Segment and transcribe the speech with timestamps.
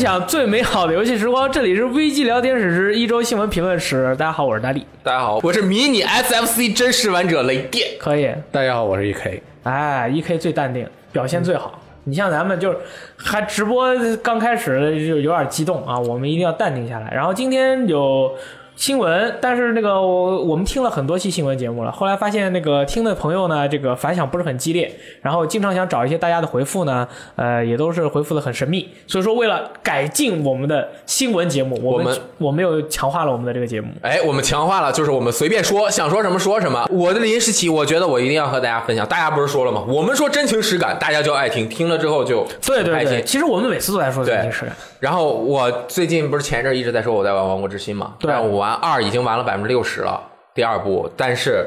[0.00, 4.16] 享最美好的游戏时光，这里是危机聊天室之一周新闻评论室。
[4.16, 4.86] 大家好，我是大力。
[5.02, 7.86] 大家好，我是迷你 SFC 真实玩者雷电。
[7.98, 9.42] 可以，大家好，我是 EK。
[9.64, 11.78] 哎，E K 最淡定，表现最好。
[12.04, 12.78] 你像咱们就是
[13.18, 17.12] 还直播刚开始就有点激动啊，我们一定要淡定下来。
[17.14, 18.32] 然后今天有
[18.80, 27.06] 新闻，但是那个我我们听了很多期新闻节目了，后来发现那个听的朋友呢，这个反响不是很激烈，然后经常想找一些大家的回复呢，
[27.36, 28.88] 呃，也都是回复的很神秘。
[29.06, 33.88] 所以说，为了改进我们的新闻节目，我们我们又强化了我们的这个节目。
[34.00, 36.88] 哎，我们强化了，就是我们随便说，想说什么说什么。
[36.90, 39.06] 我的临时起，我觉得我一定要和大家分享。
[39.06, 39.84] 大家不是说了吗？
[39.86, 44.64] 我们说真情实感，大家就爱听，听了之后就对对对，其实我们每次都在说这对件事。
[45.00, 48.30] 然后我最近不是前一阵一直在说我在玩《王国之心》嘛，对。
[48.30, 50.22] 但我玩二已经玩了百分之六十了，
[50.54, 51.66] 第二部，但是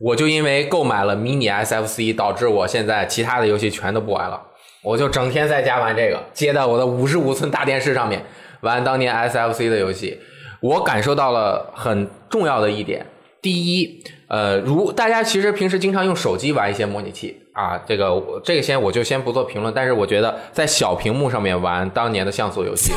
[0.00, 4.40] 我就因为购买了迷你 SFC，导致我现在其他的游戏全都不玩了，
[4.82, 8.24] 我就整天在家玩这个，接在我的五十五寸大电视上面
[8.62, 10.18] 玩当年 SFC 的游戏，
[10.60, 13.06] 我感受到了很重要的一点。
[13.42, 22.92] 第一，呃，如大家其实平时经常用手机玩一些模拟器啊，这个我这个先我就先不做评论，但是我觉得在小屏幕上面玩当年的像素游戏，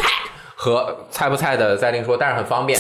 [0.56, 2.78] 和菜不菜的再另说，但是很方便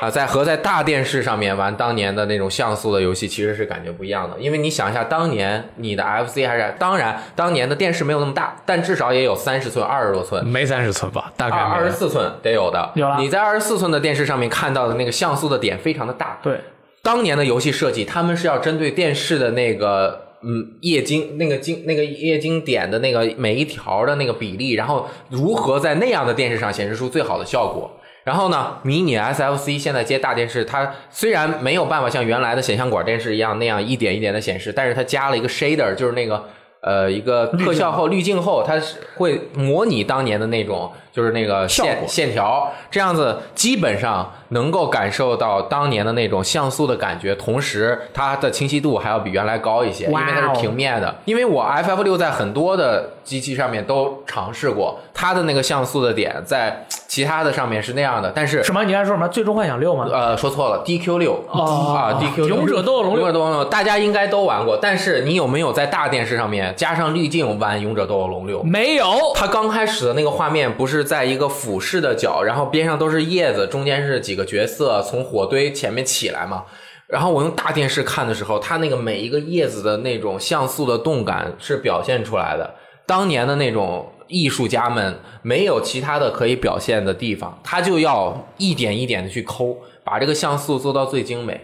[0.00, 4.38] 啊，在和在大电视上面玩当年的那种像素的游戏，其实是感觉不一样的。
[4.38, 12.92] 因为你想一下，当年你的 FC 还是当然当年的电视没有那么大，但至少也有三十寸、二十多寸，没三十寸吧，大概二二十四寸得有的。
[12.94, 16.58] 有了你在二十四寸的电视上面看到的那个像素的点非常的大，对，
[17.02, 27.90] 当年的游戏设计，他们是要针对电视的那个嗯液晶那个晶那个液晶点的那个每一条的那个比例，然后如何在那样的电视上显示出最好的效果。
[28.22, 36.44] 然后呢，迷你 SFC 现在接大电视，它虽然没有办法像原来的显像管电视一样那样一点一点的显示，但是它加了一个 shader，就是那个
[36.82, 51.14] 呃一个特效后滤镜后，它是会模拟当年的那种就是那个线线条，这样子基本上能够感受到当年的那种像素的感觉，同时它的清晰度还要比原来高一些，因为它是平面的。
[51.24, 58.84] 因为我 FF 六在很多的机器上面都尝试过，它的那个像素的点在其他的上面是那样的，但是什么？
[58.84, 59.26] 你刚才说什么？
[59.28, 60.06] 最终幻想六吗？
[60.10, 68.62] 呃，说错了，DQ 六哦啊，DQ 勇者斗恶龙六勇者斗恶龙六，大家应该都玩过，但是你有没有在大电视上面加上滤镜玩勇者斗恶龙六？
[68.62, 69.04] 没有。
[69.34, 76.64] 它刚开始的那个画面不是在一个俯视的角，然后边上都是叶子，中间是几个角色从火堆前面起来嘛。
[77.06, 82.74] 然后我用大电视看的时候，它那个每一个叶子的那种像素的动感是表现出来的。
[83.04, 91.60] 当年的那种艺术家们没有其他的可以表现的地方，他就要一点一点的去抠，把这个像素做到最精美。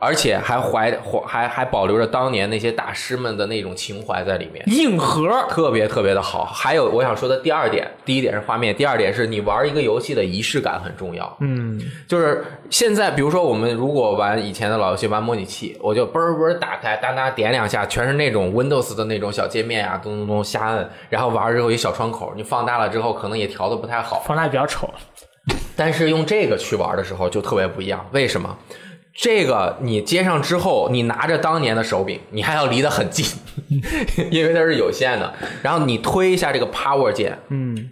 [0.00, 4.64] 而且还怀怀还还保留着当年那些大师们的那种情怀在里面。
[4.66, 6.44] 硬核，特别特别的好。
[6.46, 11.36] 还有我想说的第二点，第一点是画面，第二点是你玩一个游戏的仪式感很重要。
[11.40, 11.78] 嗯，
[12.08, 24.22] 就是现在，比如说我们如果玩以前的老游戏，玩模拟器，我就嘣儿嘣打开，哒哒点两下，全是那种 Windows 的那种小界面啊，咚咚咚瞎摁，然后玩儿之后一小窗口，你放大了之后可能也调的不太好。
[24.24, 24.88] 放大比较丑。
[25.76, 28.56] 但是用这个去玩的时候就特别不一样，为什么？
[29.14, 33.26] 这个你接上之后，你拿着当年的手柄，你还要离得很近，
[34.30, 35.32] 因为它是有线的。
[35.62, 37.90] 然后你推一下这个 Power 键，嗯，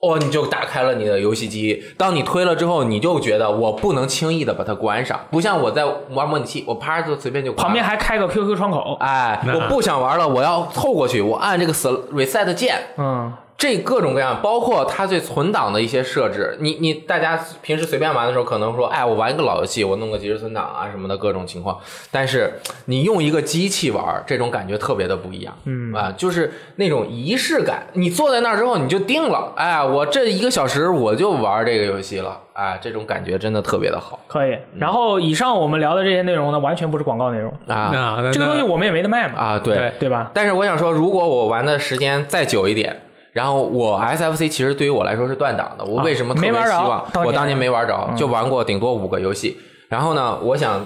[0.00, 1.82] 哦，你就打开了你的游戏机。
[1.96, 8.96] 当你推了之后，你就觉得我不能轻易的把它关上，不像我在玩模拟器，我啪就随便就关旁边还开个 QQ 窗口。
[9.00, 21.76] 哎，我不想玩了，我要凑过去，我按这个 reset 键，嗯，这各种各样，包括它对存档的一些设置，你你大家平时随便玩的时候，可能说，哎，我玩一个老游戏，我弄个即时存档啊什么的各种情况。
[22.12, 22.52] 但是
[22.84, 27.84] 你用一个机器玩，这种感觉特别的不一样，嗯啊，就是那种仪式感。
[27.94, 34.56] 你坐在那儿之后，你就定了，哎，我这一个小时我就玩这个游戏了，哎，这种感觉真的特别的好可以。
[34.78, 40.30] 然后以上我们聊的这些内容呢，完全不是广告内容，啊这个东西我们也没得卖嘛，啊，对对对吧？
[40.32, 43.02] 但是我想说，如果我玩的时间再久一点，
[43.32, 45.84] 然后我 SFC 其实对于我来说是断档的。
[45.84, 47.04] 我为什么特别希望？
[47.24, 49.56] 我当年没玩着，嗯就玩过顶多五个游戏。
[49.88, 50.84] 然后呢，我想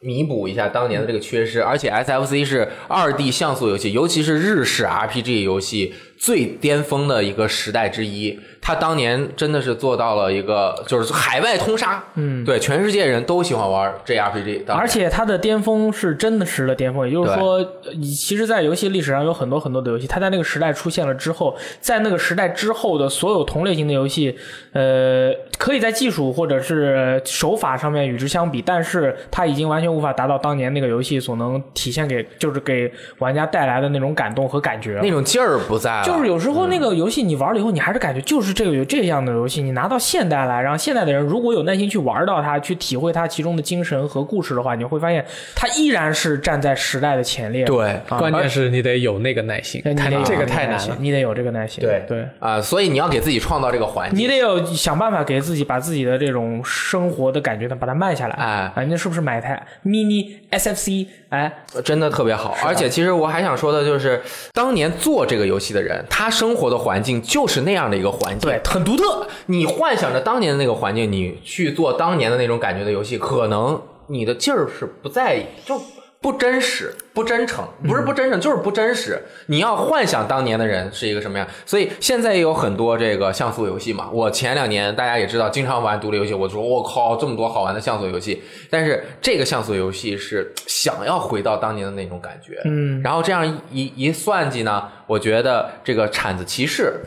[0.00, 8.40] 弥补一下当年的这个缺失，而且 SFC 是二 D 像素游戏，尤其是日式 RPG 游戏最巅峰的一个时代之一。
[8.66, 24.34] 他当年真的是做到了一个就是海外通杀，嗯对，全世界人都喜欢玩 JRPG，而且它的巅峰是真的实的巅峰，也就是说，呃其实，在游戏历史上有很多很多的游戏，它在那个时代出现了之后，在那个时代之后的所有同类型的游戏，
[24.72, 35.00] 呃，可以在技术或者是手法上面与之相比，但是它已经完全无法达到当年那个游戏所能体现给，就是给玩家带来的那种感动和感觉。
[35.02, 36.02] 那种劲儿不在了。
[36.02, 45.24] 就就是有时候那个游戏你玩了以后，你还是感觉就是这个有这样的游戏，你拿到现代来，让现代的人如果有耐心去玩到它，去体会它其中的精神和故事的话，你会发现
[45.54, 47.64] 它依然是站在时代的前列。
[47.64, 50.96] 对啊关键是你得有那个耐心，这个太难了。
[51.00, 51.82] 你得有这个耐心。
[51.82, 52.24] 对对。
[52.38, 54.18] 啊、所以你要给自己创造这个环境。
[54.18, 58.34] 你得有想办法给自己把自己的这种生活的感觉呢，把它慢下来。
[58.36, 61.06] 哎啊，那是不是买台 mini SFC？
[61.34, 61.52] 哎，
[61.84, 64.22] 真的特别好，而且其实我还想说的就是，
[64.52, 69.26] 当年做这个游戏的人，他生活的环境就是那样的一个环境，对，很独特。
[69.46, 75.76] 你幻想着当年的那个环境，你去做当年的那种感觉的游戏，可能你的劲儿是不在，就
[76.24, 79.20] 不真实、不真诚，不是不真诚，就是不真实。
[79.48, 84.08] 你要幻想当年的人是一个什么样，所以现在也有很多这个像素游戏嘛。
[84.10, 88.42] 我前两年大家也知道，经常玩独立游戏，我说我靠，这么多好玩的像素游戏。
[88.70, 97.00] 但是这个像素游戏是想要回到当年的那种感觉，嗯，然后这样一一算计呢，我觉得这个铲子骑士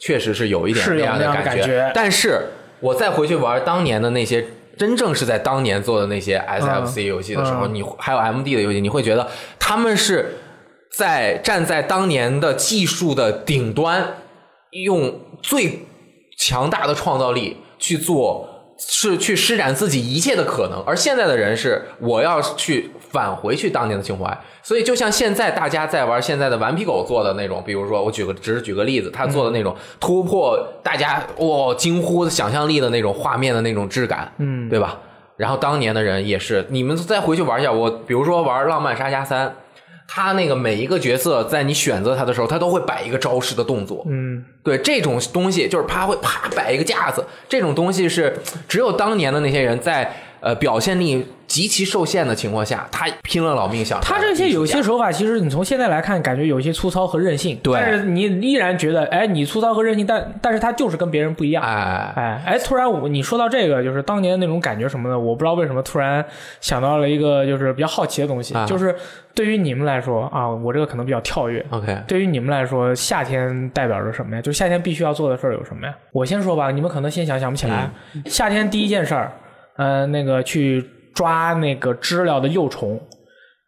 [0.00, 2.40] 确实是有一点是有样的那样的感感觉但是
[2.80, 4.44] 我再回去玩当年的那些。
[4.78, 7.74] 真正是在当年做的那些 SFC 游戏的时候，嗯。
[7.74, 9.28] 你还有 MD 的游戏，你会觉得
[9.58, 10.36] 他们是
[10.90, 14.14] 在站在当年的技术的顶端，
[14.70, 15.86] 用最
[16.36, 20.82] 强大的创造力去做，是去施展自己一切的可能。
[20.86, 24.36] 而现在的人是，我要去返回去当年的情怀。
[24.62, 34.98] 所以，就像现在大家在玩现在的顽皮狗做的那种，比如说我举个只是举个例子，他做的那种突破大家哇、惊呼的想象力的那种画面的那种质感，嗯对吧？
[35.36, 39.48] 然后当年的人也是，你们再回去玩一下，我比如说玩《浪漫沙加三》，
[40.06, 50.14] 他那个每一个角色在你选择他的时候，他都会摆一个招式的动作，嗯，对这种东西，就是啪会啪摆一个架子，这种东西是只有当年的那些人在
[50.44, 57.58] 呃表现力极其受限的情况下，他拼了老命想他这些有些手法，其实你从现在来看，感觉有些粗糙和任性。
[57.62, 61.62] 对但是你依然觉得，哎，你粗糙和任性，但但是他就是跟别人不一样。
[61.64, 66.24] 哎哎哎，突然我你说到这个，就是当年那种感觉什么的，我不知道为什么突然
[66.60, 68.94] 想到了一个就是比较好奇的东西，啊就是
[69.34, 71.64] 对于你们来说啊，我这个可能比较跳跃。
[71.70, 74.42] OK 对于你们来说，夏天代表着什么呀？
[74.42, 75.94] 就是夏天必须要做的事儿有什么呀？
[76.12, 77.90] 我先说吧，你们可能先想想不起来。
[78.14, 79.32] 嗯夏天第一件事儿，
[79.76, 80.84] 呃，那个去
[81.14, 83.00] 抓那个知了的幼虫。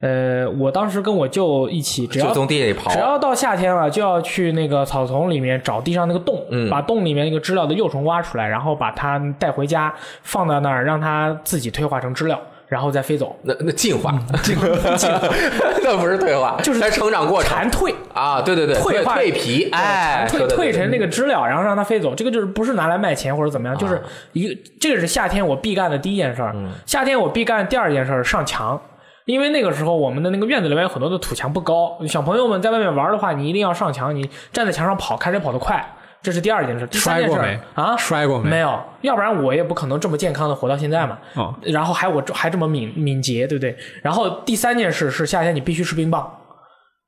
[0.01, 9.93] 呃，我当时跟我舅一起，只要从地里刨只要到夏天了，就要去那个草丛里面找地上那个洞，嗯把洞里面那个知了的幼虫挖出来，然后把它带回家，
[10.23, 12.39] 放在那儿，让它自己退化成知了，
[12.69, 13.37] 然后再飞走。
[13.43, 14.67] 那那 进化，进化，
[15.83, 22.15] 那不是退化，就是它成长过程蝉蜕，啊，对对对，退化蜕皮，哎，蜕蜕成那个知了，然后让它飞走。
[22.15, 24.03] 这个就是不是拿来卖钱或者怎么啊样，就是
[24.33, 26.53] 一个这个是夏天我必干的第一件事儿。
[26.55, 28.81] 嗯夏天我必干的第二件事儿上墙。
[29.27, 35.85] 因为那个时候我们的那个院子里面有很多的土墙不高，小朋友们在外面玩的话，你一定要上墙，你站在墙上跑，看谁跑得快，
[36.27, 36.85] 这是第二件事。
[36.89, 37.97] 第三件事摔过没啊？
[37.97, 41.17] 摔过没没有，要不然我也不可能这么健康的活到现在嘛。
[41.37, 43.77] 哦然后还我还这么敏敏捷，对不对？
[44.03, 46.29] 然后第三件事是夏天你必须吃冰棒，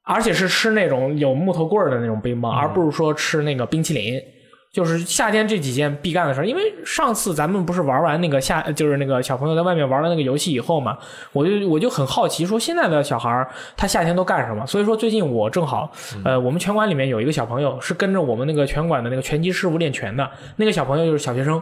[0.05, 4.23] 而且是吃那种有木头棍儿的那种冰棒，而不是说吃那个冰淇淋。
[4.71, 10.97] 就是夏天这几件必干的事儿，因为上次咱们不是玩完那个夏，就是那个小朋友在外面玩了那个游戏以后嘛，
[11.33, 14.67] 我就我就很好奇，说现在的小孩儿他夏天都干什么？
[14.67, 15.91] 所以说最近我正好，
[16.23, 21.61] 呃，我们拳馆里面有一个小朋友是跟着我们那个拳馆的那个拳击师傅练拳的，那个小朋友就是小学生，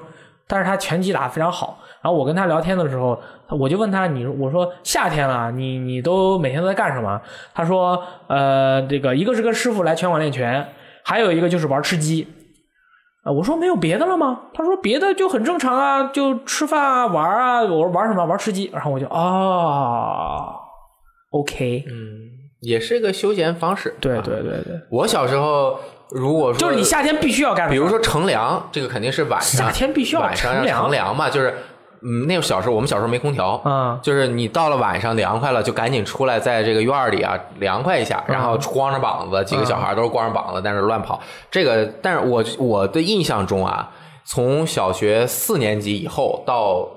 [0.49, 1.79] 但是他拳击打得非常好。
[2.03, 7.21] 然后我跟他聊天的时候，我就问他，你我说夏天了，你你都每天都在干什么？
[7.55, 10.67] 他说，呃，这个一个是跟师傅来拳馆练拳，
[11.05, 12.27] 还有一个就是玩吃鸡。
[13.27, 14.43] 啊，我说没有别的了吗？
[14.55, 17.63] 他说别的就很正常啊，就吃饭啊，玩啊。
[17.63, 18.25] 我说玩什么？
[18.25, 18.71] 玩吃鸡。
[18.73, 20.55] 然后我就啊
[21.31, 22.31] ，OK，嗯
[22.61, 23.95] 也是个休闲方式。
[24.01, 25.77] 对啊对对对，我小时候
[26.11, 31.53] 如果说就是你夏天必须要干比如说乘凉，这个肯定是晚上，夏天必须要晚上乘凉嘛，就是
[32.03, 41.21] 嗯，那个小时候我们小时候没空调，嗯就是你到了晚上凉快了，就赶紧出来，在这个院里啊凉快一下，然后光着膀子，几个小孩都是光着膀子，在那乱跑。
[41.51, 43.91] 这个，但是我我的印象中啊，
[44.25, 46.89] 从小学四年级以后到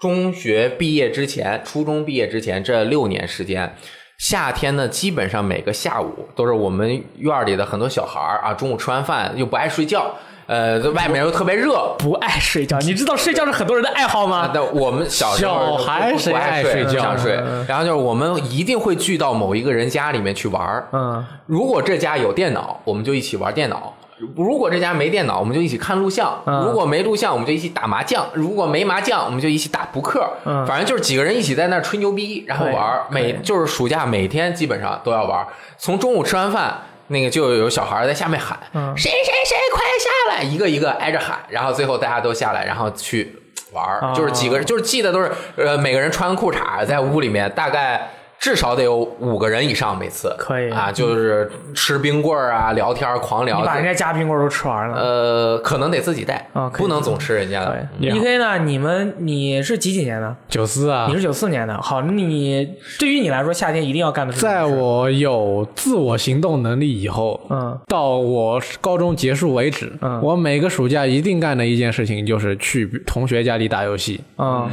[0.00, 3.74] 中学毕业之前，初中毕业之前这六年时间。
[4.18, 10.12] 夏天呢，基本上每个下午都是我们院里的很多小孩儿啊，中午吃完饭又不爱睡觉，
[10.48, 12.78] 呃，在外面又特别热，不爱睡觉。
[12.78, 14.50] 你知道睡觉是很多人的爱好啊，吗？
[14.52, 23.92] 但我们小时候小孩不谁爱睡睡觉想睡嗯，然后就是我们一定会聚到某一个人家里面去玩儿嗯，如果这家有电脑，我们就一起玩电脑；
[24.34, 30.26] 如果这家没电脑，我们就一起看录像；嗯如果没录像，我们就一起打麻将；如果没麻将，我们就一起打扑克。
[30.46, 36.74] 嗯反正就是几个人一起在那儿吹牛逼，然后玩每就是暑假每天基本上都要玩，从中午吃完饭。
[37.08, 43.36] 那个就有小孩在下面喊，嗯谁谁谁快下来，一个一个挨着喊，然后最后大家都下来，然后去
[43.72, 48.10] 玩就是几个人，就是记得都是呃每个人穿裤衩在屋里面，大概。
[48.40, 53.66] 至少得有五个人以上，每次可以啊，就是吃冰棍儿啊，聊天儿狂聊你。
[53.66, 54.96] 把人家家冰棍儿都吃完了。
[54.96, 57.86] 呃，可能得自己带啊不能总吃人家的。
[58.00, 58.58] 对，E K 呢？
[58.58, 60.36] 你们你是几几年的？
[60.48, 61.76] 九四啊你，是九四年的。
[61.82, 74.20] 好，你对于你来说，夏天一定要干的在我有自我行动能力以后，嗯到我高中结束为止，嗯我每个暑假一定干的一件事情就是去同学家里打游戏。
[74.38, 74.70] 嗯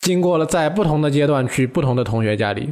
[0.00, 2.70] 经过了在不同的阶段去不同的同学家里，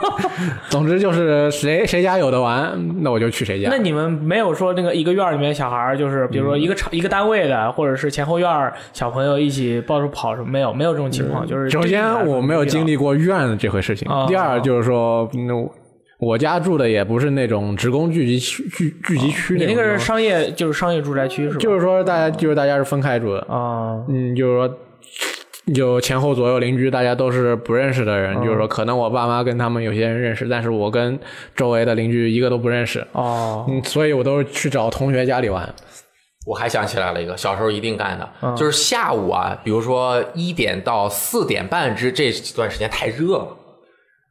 [0.70, 3.76] 总之就是谁谁家有的玩，那我就去谁家那。
[3.76, 10.48] 你们没有说那个一个院里面小孩儿，就是比如说一个厂、一个单位的，或者是前后院小朋友一起到处跑什么？
[10.48, 11.46] 没有，没有这种情况。
[11.46, 12.94] 就是首先我没有经历。
[12.96, 15.68] 过院这回事情哦，第二就是说，嗯
[16.18, 21.58] 我家住的也不是那种职工聚集区聚聚集区你那个是商业，就是商业住宅区是吧？
[21.58, 24.78] 就是说大家就是大家是分开住的，啊、嗯，就是说。
[25.72, 31.18] 就前后左右邻居，大家都是不认识的人，就是说，可能我爸妈跟他们有些人认识，但是我跟
[31.56, 35.72] 周围的邻居一个都不认识，哦，嗯，所以我都是去找同学家里玩。
[36.46, 38.54] 我还想起来了一个小时候一定干的，嗯。
[38.54, 43.56] 就是下午啊，比如说一点到四点半之这段时间太热了，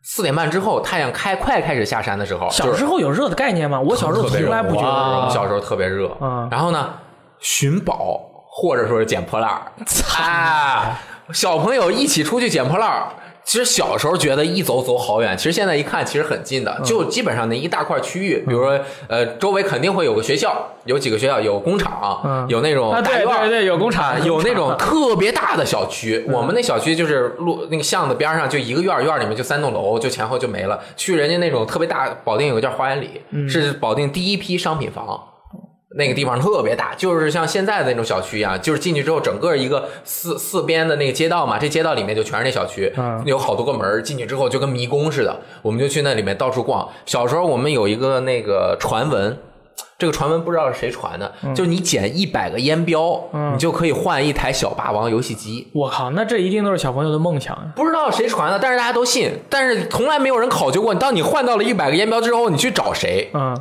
[0.03, 3.79] 四点半之后太阳开快开始下山的时候，小时候有热的概念吗？
[3.81, 5.33] 我小时候从来不觉得哇热。
[5.33, 6.15] 小时候特别热。
[6.21, 6.47] 嗯。
[6.51, 6.93] 然后呢，
[7.39, 8.21] 寻宝
[8.51, 9.71] 或者说是捡破烂儿，
[10.21, 10.99] 啊，
[11.31, 13.07] 小朋友一起出去捡破烂儿。
[13.45, 26.25] 其实小时候觉得一走走好远，其实现在一看其实很近嗯的，就基本上那一大块区域，比如说呃周围肯定会有个学校，有几个学校，有工厂，嗯有那种大院儿对对有工厂啊有那种特别大的小区。
[26.31, 30.79] 我们那小区就是路那个巷子边上就一个院，院里面就三栋楼，就前后就没了。
[30.95, 35.21] 去人家那种特别大，保定有个叫花园里，是保定第一批商品房。
[35.95, 46.87] 那个地方特别大，就是像现在的那种小区一样，就是进去之后，整个一个四四边的那个街道嘛，这街道里面就全是那小区，嗯有好多个门儿，进去之后就跟迷宫似的，我们就去那里面到处逛。
[47.05, 49.37] 小时候我们有一个那个传闻，
[49.97, 53.23] 这个传闻不知道是谁传的，就是你捡一百个烟标，
[53.53, 55.69] 你就可以换一台小霸王游戏机。
[55.73, 57.55] 我靠，那这一定都是小朋友的梦想。
[57.75, 63.29] 不知道谁传的，但是大家都信，但是从来没有人考究过，当你换到了一百个烟标之后，你去找谁？
[63.33, 63.55] 嗯，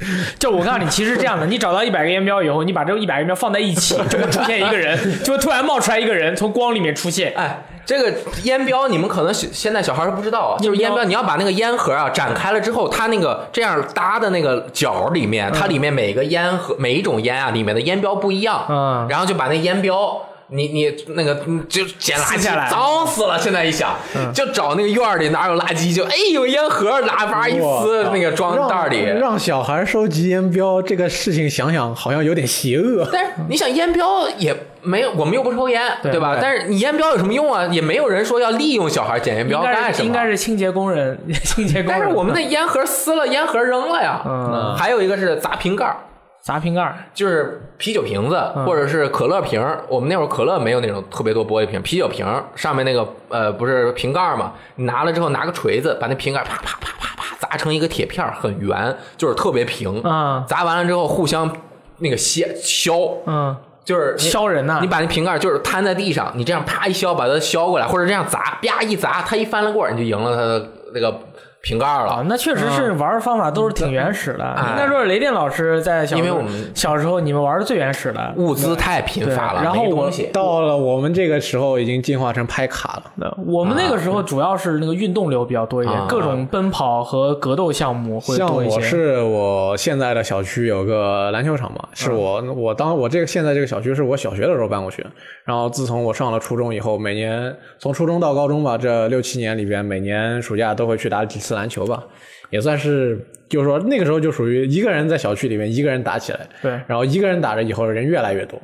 [0.38, 7.32] 就我告诉你，其实是这样的，你找到一百个烟标以后，你把这一百个烟标放在一起，就会出现一个人， 就会突然冒出来一个人从光里面出现。
[7.36, 8.12] 哎，这个
[8.44, 20.20] 烟标你们可能现在小孩儿不知道啊，就是烟标，你要把那个烟盒啊展开了之后，它那个这样搭的那个角里面，它里面每个烟盒每一种烟啊里面的烟标不一样，嗯然后就把那烟标。
[20.52, 23.94] 你你那个嗯就捡垃圾来脏死了，现在一想，
[24.34, 29.00] 就找那个院儿里哪有垃圾，就哎有烟盒，拿把一撕那个装袋里。
[29.04, 33.08] 让让小孩收集烟标这个事情，想想好像有点邪恶。
[33.12, 36.34] 但是你想烟标也没有，我们又不抽烟，对吧？
[36.34, 37.64] 对但是你烟标有什么用啊？
[37.66, 40.06] 也没有人说要利用小孩捡烟标干什么。
[40.06, 42.00] 应该是清洁工人， 清洁工人。
[42.00, 44.20] 但是我们的烟盒撕了，烟盒扔了呀。
[44.26, 45.96] 嗯还有一个是砸瓶盖儿，
[46.42, 49.84] 砸瓶盖儿，就是啤酒瓶子嗯或者是可乐瓶儿。
[49.88, 54.52] 我们那会儿可乐没有那种特别多玻璃瓶，啤酒瓶儿上面那个呃不是瓶盖儿嘛？
[54.76, 60.00] 你拿了之后拿个锤子把那瓶盖儿啪啪啪啪啪砸成一个铁片儿，很圆，就是特别平。
[60.04, 61.50] 嗯砸完了之后互相
[61.98, 62.92] 那个削削，
[63.26, 63.54] 嗯，
[63.84, 71.20] 就是削人呐你把那瓶盖就是摊在地上，你这样啪一削，把它削过来，或者这样砸，啪一砸，它一翻了过来，你就赢了它的那个
[71.62, 72.10] 瓶盖了。
[72.10, 74.44] 啊，那确实是玩方法都是挺原始的。
[74.44, 78.32] 哎应该说是雷电老师在小时候因为我们小时候你们玩的最原始的。
[78.36, 83.12] 物资太贫乏了，然后我到了我们这个时候，已经进化成拍卡了。
[83.16, 88.76] 那我们那个时候主要是那个运动流比较多一点，啊各种奔跑和格斗项目会像多一些。
[88.76, 95.10] 我是我现在的小区有个篮球场嘛，是我我当我这个现在这个小区是我小学的时候搬过去的，
[95.44, 102.02] 然后自从我上了初中以后，每年从初中到高中吧，这六七年里边，每年暑假都会去打几次篮球吧，
[102.50, 108.60] 也算是就是说那个时候就属于一个人在小区里面一个人打起来，对然后一个人打着以后人越来越多。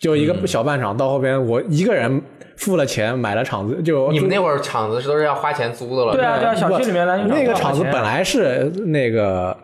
[0.00, 2.20] 就一个小半场，到后边我一个人
[2.56, 9.56] 付了钱买了场子，就你们那会儿场子是都是要花钱租的了，对啊对啊，小区里面篮球场那个场子本来是那个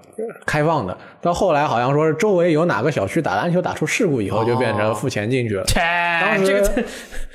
[0.47, 5.65] 开放的，到后来好像说是周围有哪个小区打篮球打出事故以后，就变成付钱进去了。
[5.65, 5.81] 切
[6.21, 6.85] 当时这个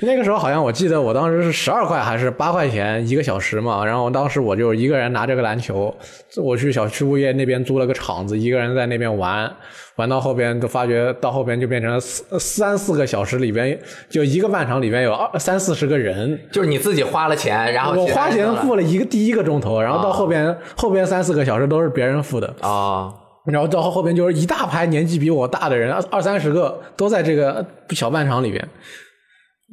[0.00, 5.94] 那个时候好像我记得我当时是十二块还是八块钱一个小时嘛，然后当时我就一个人拿着个篮球，
[6.36, 9.50] 我去小区物业那边租了个场子，一个人在那边玩，
[9.96, 13.78] 玩到后边就发觉到后边就变成四三四个小时里边
[14.10, 23.12] 就一个半场里边有二三三四十个人，就是你自己花了钱，然后我花钱付了一个第一个钟头，然后到后边、后边三四个小时都是别人付的，啊，
[23.46, 28.68] 然后到后边就是一大排年纪比我大的人，二二三十个都在这个小半场里边，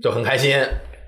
[0.01, 0.57] 就很开心。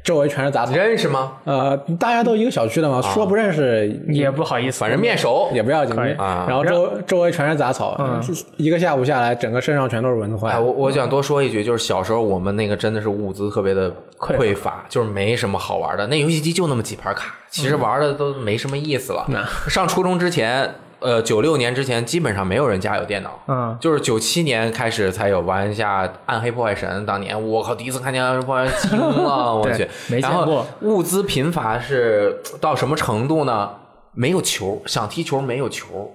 [0.04, 0.76] 周围全是杂草。
[0.76, 1.38] 认识吗？
[1.46, 5.50] 呃，大家都一个小区的嘛，说不认识也不好意思，反正面熟。
[5.54, 8.22] 也不要紧啊然后周周围全是杂草，嗯
[8.58, 10.46] 一个下午下来，整个身上全都是蚊子。
[10.46, 13.90] 我我想多说一句，就是小时候我们那个真的是物资特别的
[14.20, 16.06] 匮乏匮乏，就是没什么好玩的。
[16.08, 19.26] 那游戏机就那么几盘卡，其实玩的都没什么意思了。
[19.70, 20.70] 上初中之前，
[21.04, 23.40] 呃，九六年之前，基本上没有人家有电脑。
[23.48, 29.88] 嗯，就是九七年开始才有玩一下《暗黑破坏神》，当年我靠，第一次看见《暗黑破坏神》惊了， 我去！
[30.08, 33.70] 没见然后过物资贫乏是到什么程度呢？
[34.14, 36.12] 没有球，想踢球没有球，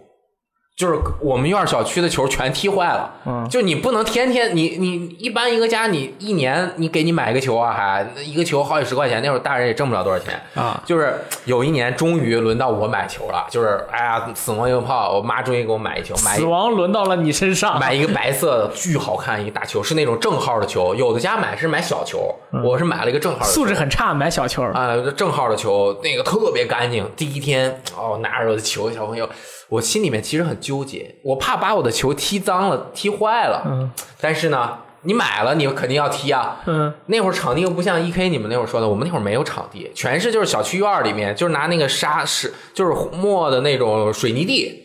[0.78, 3.12] 就是我们院小区的球全踢坏了。
[3.26, 10.80] 嗯就你不能天天你你一般一个家你一年你给你买个球啊，还一个球好几十块钱，那会儿大人也挣不了多少钱啊。
[10.86, 20.94] 就是有一年终于轮到我买球了，就是哎呀死亡硬炮，我妈终于给我买一球，买死亡轮到了你身上，买一个白色的，巨好看一个大球，是那种正号的球。
[20.94, 22.32] 有的家买是买小球，
[22.62, 24.72] 我是买了一个正号的球素质很差，买小球儿。
[24.74, 27.04] 啊、正号的球，那个特别干净。
[27.16, 29.28] 第一天哦，拿着我的球，小朋友，
[29.68, 33.62] 我心里面其实很纠结，我怕把我的球踢脏了、踢坏了。
[33.66, 36.60] 嗯，但是呢，你买了，你肯定要踢啊。
[36.66, 44.84] 嗯，那会儿场地又不像 E K 你们那会儿说的，我们那会儿没有场地，全是就是小区院里面，就是拿那个沙石，就是磨的那种水泥地。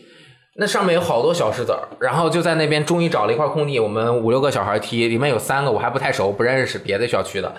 [0.56, 7.52] 那上面有好多小石子儿，然后就在那边终于找了一块空地，我们五六个小孩踢，里面有三个我还不太熟，不认识别的小区的。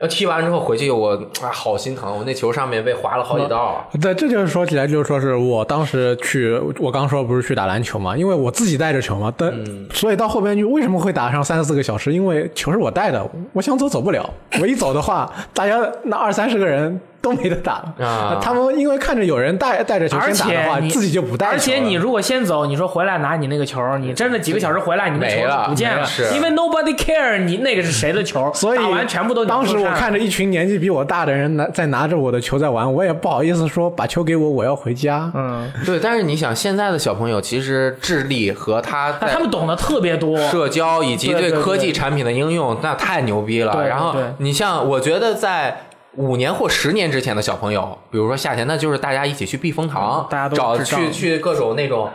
[0.00, 3.86] 要踢完之后回去我啊好心疼，我那球上面被划了好几道啊。
[4.00, 12.12] 对，这就是说起来，就是说是我当时去，我刚说不是去打篮球嘛，因为我自己带着球嘛，但、嗯所以到后边就为什么会打上三四个小时？
[12.12, 14.28] 因为球是我带的，我想走走不了，
[14.60, 18.06] 我一走的话，大家那二三十个人都没得打了。
[18.06, 18.38] 啊。
[18.40, 21.46] 他们因为看着有人带带着球先打的话，自己就不带。
[21.46, 26.30] 而且你如果先走，你说回来拿你那个球，你真的几个小时回来，你那球不见了，是。
[26.34, 35.30] 因为 nobody care 你那个是谁的球，所以打完全部都当时我看着一群年纪比我大的人拿在拿着我的球在玩，我也不好意思说把球给我，我要回家。
[35.34, 43.86] 嗯，对，但是你想，现在的小朋友其实智力和他他们懂得特别多，社交以及对科技产品的应用，那太牛逼了。
[43.86, 45.85] 然后你像，我觉得在
[46.16, 52.10] 五年或十年之前的小朋友，比如说夏天，那就是大家一起去避风塘，嗯大家都找去去各种那种。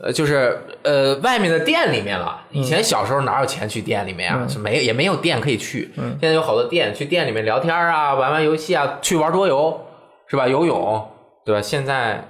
[0.00, 2.40] 呃，就是呃，外面的店里面了。
[2.50, 4.38] 以前小时候哪有钱去店里面啊？
[4.40, 5.92] 嗯是没也没有店可以去。
[5.94, 9.78] 现在有好多店，去店里面聊天啊，玩玩游戏啊，去玩桌游，
[10.26, 10.48] 是吧？
[10.48, 11.08] 游泳，
[11.44, 11.60] 对吧？
[11.62, 12.26] 现在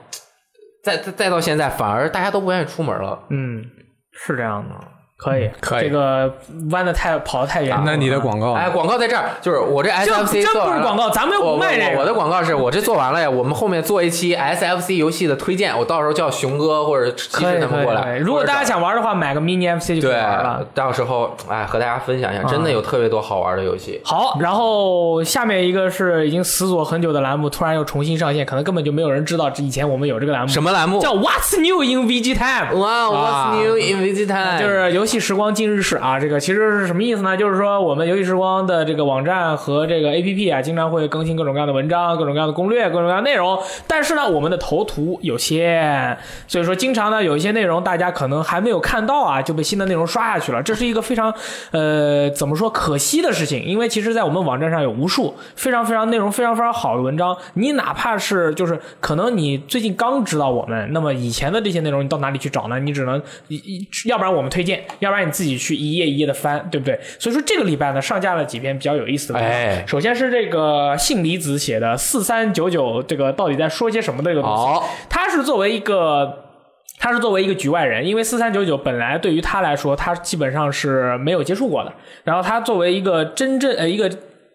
[0.83, 3.19] 再再再到现在，反而大家都不愿意出门了。
[3.31, 3.65] 嗯，
[4.13, 4.75] 是这样的，
[5.17, 6.33] 可以，可以这个
[6.71, 7.81] 弯的太跑的太远。
[7.87, 11.97] 那你的广告，哎，广告在这儿，就是我这这 SFC 这做完了不是广告，咱们不卖这个。
[11.97, 18.19] 我我的广告是我这做完了呀，我们后面做一期 SFC 游戏的推荐，我到时候叫熊哥或者骑可以士他们过来。
[18.19, 24.01] 如果大家想玩的话，买个 mini FC 就可以对玩了。，到时候哎和大家分享一下，真的有特别多好玩的游戏。
[24.05, 31.01] 好，然后下面一个是已经死锁很久的栏目，突然又重新上线，可能根本就没有人知道以前我们有这个栏目，什么栏目？
[31.01, 32.79] 叫 What's New in VG Time。
[32.81, 34.59] 哇啊，What's new in VG Time？
[34.61, 37.37] 就是游戏时光今日事啊，这个其实是什么意思呢？
[37.37, 43.59] 就是说我们游戏时光的这个网站和这个 APP 啊，经常会更新各种各样的文章、各种各样的攻略、各种各样的内容。
[43.87, 46.17] 但是呢，我们的头图有限，
[46.49, 50.63] 所以说经常呢有一些内容大家可能还没有看到啊，就被新的内容刷下去了。
[50.63, 51.31] 这是一个非常
[51.73, 62.81] 呃怎么说可惜的事情，因为其实在我们网站上有无数非常非常内容非常非常好的文章，你哪怕是就是可能你最近刚知道我们，那么以前的这些内容你到哪里去找呢？
[62.81, 66.99] 你只能一一要不然我们推荐，要不然你自己去一页一页的翻，对不对？
[67.19, 69.53] 所以说这个礼拜呢上架了几篇比较有意思的文章。
[69.53, 74.57] 哎首先是这个信离子写的四三九九，这个到底在说些什么的这个东西？
[74.57, 76.41] 好，他是作为一个。
[76.97, 81.93] 他是作为一个局外人，因为四三九九本来对于他来说，他基本上是没有接触过的。
[82.23, 84.09] 然后他作为一个真正呃一个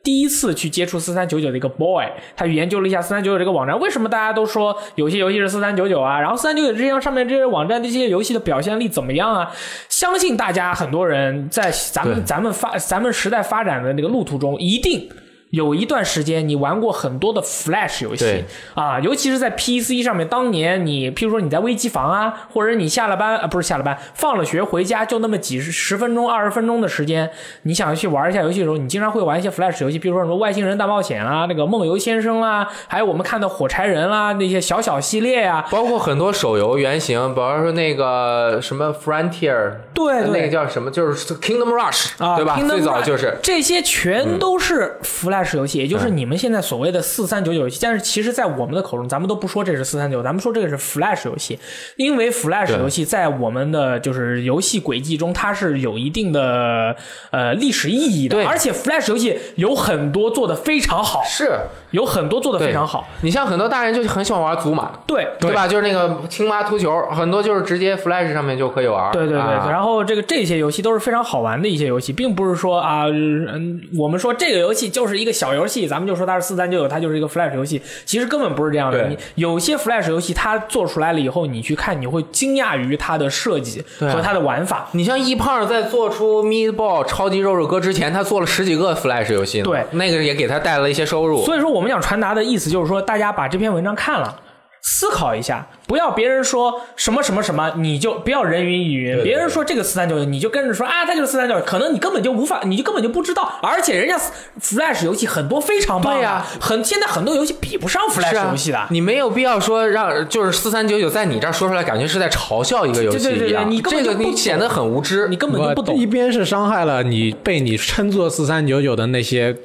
[0.09, 2.03] 第一次去接触四三九九的一个 boy，
[2.35, 6.19] 他去研究了一下四三九九这个网站，为什么大家都说有些游戏是四三九九啊？
[6.19, 9.51] 然后四三九九这些上面这些网站这些游戏的表现力怎么样啊？
[9.87, 15.07] 相信大家很多人在咱们咱们发咱们时代发展的那个路途中，一定。
[15.49, 18.43] 有一段时间，你玩过很多的 Flash 游戏
[18.75, 20.27] 啊，尤其是在 PC 上面。
[20.27, 27.27] 当年你，譬如说你在微机房啊，或者你下了班啊，不是下了班，放了学回家，就那么几十十分钟、二十分钟的时间，
[27.63, 40.29] 你想去玩一下游戏的时候，你经常会玩一些 Flash 游戏，比如说什么外星人大冒险啊，那个梦游先生啦，还有我们看的火柴人啦，那些小小系列啊，包括很多手游原型，比方说那个什么 Frontier，对对。
[40.29, 43.35] 那个叫什么，就是 Kingdom Rush，啊，对吧？Kingdom 最早就是。
[43.41, 51.57] 这些全都是 Flash Flash 游戏，也就是你们现在所谓的四三九九游戏，但是其实，在我们的口中，咱们都不说这是四三九，咱们说这个是 Flash 游戏，
[51.95, 56.95] 因为 Flash 游戏在我们的就是游戏轨迹中，它是有一定的
[57.31, 58.45] 呃历史意义的，对。
[58.45, 61.59] 而且 Flash 游戏有很多做的非常好，是。
[61.91, 65.27] 有很多做的非常好，你像很多大人就很喜欢玩祖玛，对。
[65.39, 65.67] 对吧？
[65.67, 69.11] 就是那个青蛙突球，很多就是直接 Flash 上面就可以玩。
[69.11, 69.67] 对对对，啊。
[69.71, 79.09] 然后这个这些游戏都是非常好玩的一些游戏，并不是说啊，嗯，我们说这个游戏就是一个小游戏，咱们就说它是四三九九，它就是一个 Flash 游戏，其实根本不是这样的。
[79.35, 84.87] 有些 Flash 游戏它做出来了以后，你去看，你会惊讶于它的设计和它的玩法。
[84.93, 91.43] 你像易胖在做出 Meatball 超级肉肉哥之前，他做了十几个 Flash 游戏呢，对那个也给他带来了一些收入。
[91.45, 94.35] 所以说，我们想传达的意思就是说，大家把这篇文章看了。
[94.81, 99.13] 思考一下，不要别人说什么什么什么，你就不要人云亦云。
[99.13, 103.59] 对对别人说这个四三九九，你就跟着说啊，它就是四三九九，可能你根本就无法，你就根本就不知道。
[103.63, 104.19] 而且人家
[104.61, 108.87] Flash 游戏很多非常棒的，对呀很现在很多游戏比不上 Flash 啊游戏的。
[108.89, 113.63] 你没有必要说让就是四三九九在你这儿说出来，感觉是在嘲笑一个游戏对对对对一样。
[113.63, 115.27] 这个你根本就显得很无知。
[115.29, 116.09] 你根本就不懂一。
[116.09, 119.55] 边是伤害了你被你称作四三九九的那些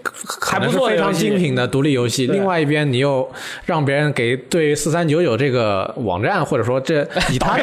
[0.42, 3.26] 还不是非常精品的独立游戏，对另外一边你又
[3.64, 7.56] 让别人给对四三九九这个网站或者说这 以它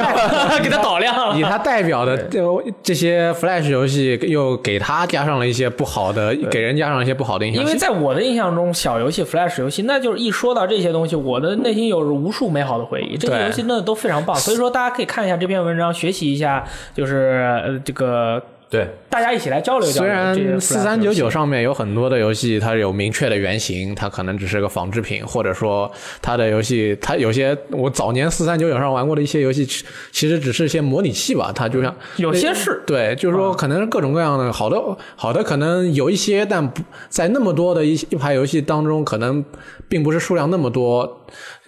[0.59, 7.63] 给他导量 以它代表的就这些 Flash 游戏，又给它加上了一些不好的，给人加上了一些不好的印象。
[7.63, 13.17] 因为在我的印象中，小游戏、Flash 游戏，那就是一说到这些东西，我的内心有着无数美好的回忆。
[13.17, 20.07] 这些游戏真的都非常棒，所以说大家可以看一下这篇文章，学习一下，就是呃这个对，大家一起来交流交流。
[20.07, 34.81] 虽然四三九九上面有很多的游戏，它有明确的原型，它可能只是个仿制品，或者说它的游戏，它有些我早年四三九九上玩过的一些游戏，其其实只是一些模拟器吧，它就像有些是对，就是说可能各种各样的好的
[35.17, 39.43] 好的可能有一些，但不在那么多的一一排游戏当中，可能
[39.89, 41.17] 并不是数量那么多。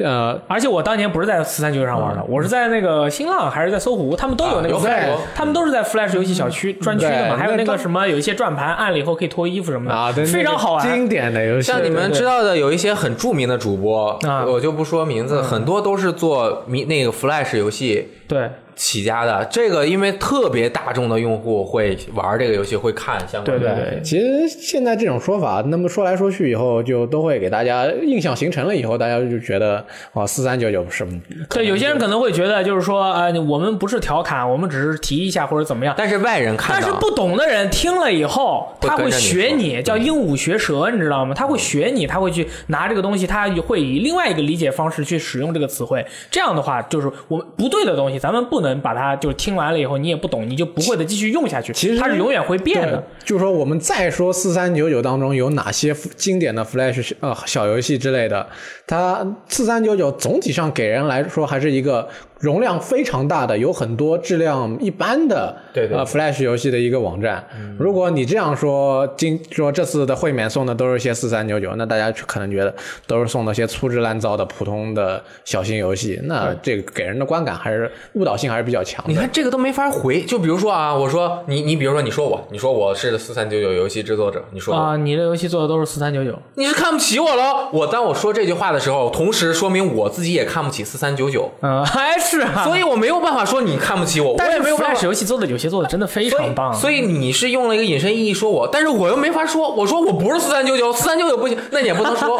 [0.03, 10.85] 呃，而且我当年不是在四三九九上玩的，我是在那个新浪还是在搜狐，他们都有那个他们都是在 Flash 游戏小区专区的嘛，还有那个什么有一些转盘按了以后可以脱衣服什么的，啊，对非常好玩。
[10.85, 11.71] 经典的游戏。
[11.71, 14.43] 像你们知道的，有一些很著名的主播，啊。
[14.45, 19.45] 我就不说名字，很多都是做迷那个 Flash 游戏对，起家的。
[19.51, 23.75] 这个因为特别大众的用户会玩这个游戏，会看相关的。
[23.75, 31.03] 对对对其实现在这种说法，那么说来说去以后，就都会给大家印象形成了以后，大家就觉得哦，四三九九是
[31.49, 35.93] 对，有些人可能会觉得就是说，呃，我们不是调侃，我们只是提一下或者怎么样。
[35.97, 41.33] 但是外人看，但是不懂的人听了以后，他会学你，叫鹦鹉学舌，你知道吗？
[41.35, 46.05] 他会学你，他会去拿这个东西，他会以另外一个理解方式去使用这个词汇。
[46.31, 51.71] 这样的话，就是我们不对的东西，咱们不能把它就是听完了以后你也不懂，你就不会的继续用下去。
[51.71, 53.03] 其实它是永远会变的。
[53.23, 58.47] 就是说我们再说四三九九当中有哪些经典的 Flash 呃小游戏之类的，
[58.87, 62.09] 它四三九九总体上给人来说还是一个
[62.43, 67.41] 容量非常大的，有很多质量一般的对对呃 Flash 游戏的一个网站。
[67.79, 72.75] 如果你这样说，今说这次的会免送的都是些四三九九，那大家可能觉得
[73.07, 79.09] 都是送的些粗制滥造的普通的小型游戏，那这个给人的观感还是误导性还是比较强的。
[79.09, 80.21] 你看这个都没法回。
[80.23, 87.69] 就比如说啊，我说你你比如说你说我，你说我是四三九九游戏制作者，你说我啊，你的游戏做的都是四三九九，你是看不起我喽？
[87.71, 92.63] 我当我说这句话的时候，同时说明我自己也看不起四三九九，嗯，还是啊。
[92.63, 95.01] 所以我没有办法说你看不起我，我但是也没有办法。
[95.03, 96.73] 游戏做的有些做的真的非常棒。
[96.73, 102.39] 所以你是用了一个隐身意义说我，但是我又没法说，我说我不是四三九九，四三九九不行， 那你也不能说，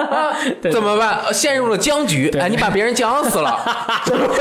[0.70, 1.20] 怎么办？
[1.26, 3.58] 呃陷入了僵局，哎，你把别人僵死了，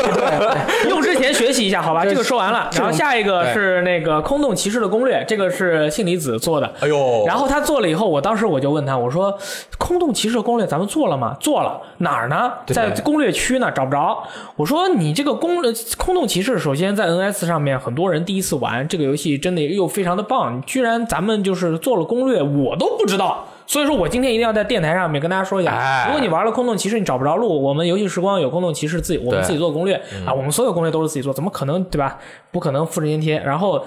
[0.89, 2.03] 用之前学习一下，好吧？
[2.05, 6.71] 这个说完了，然后下一个是那个空洞骑士的攻略，这个是信离子做的。
[6.79, 9.37] 哎呦然后他做了以后，我当时我就问他，我说
[9.77, 11.35] ：“空洞骑士的攻略咱们做了吗？
[11.39, 12.51] 做了，哪儿呢？
[12.67, 14.23] 在攻略区呢，找不着。”
[14.55, 20.57] 我说：“你这个攻略空洞骑士，首先在 NS 上面很多人第一次玩这个游戏，真的又非常的棒。
[20.57, 32.17] 你居然咱们就是做了攻略，我都不知道。”所以说我今天一定要在电台上面跟大家说一下，哎如果你玩了空洞骑士，你找不着路，我们游戏时光有空洞骑士自己我们自己做攻略啊，我们所有攻略都是自己做，怎么可能对吧？
[32.51, 33.39] 不可能复制粘贴。
[33.39, 33.85] 然后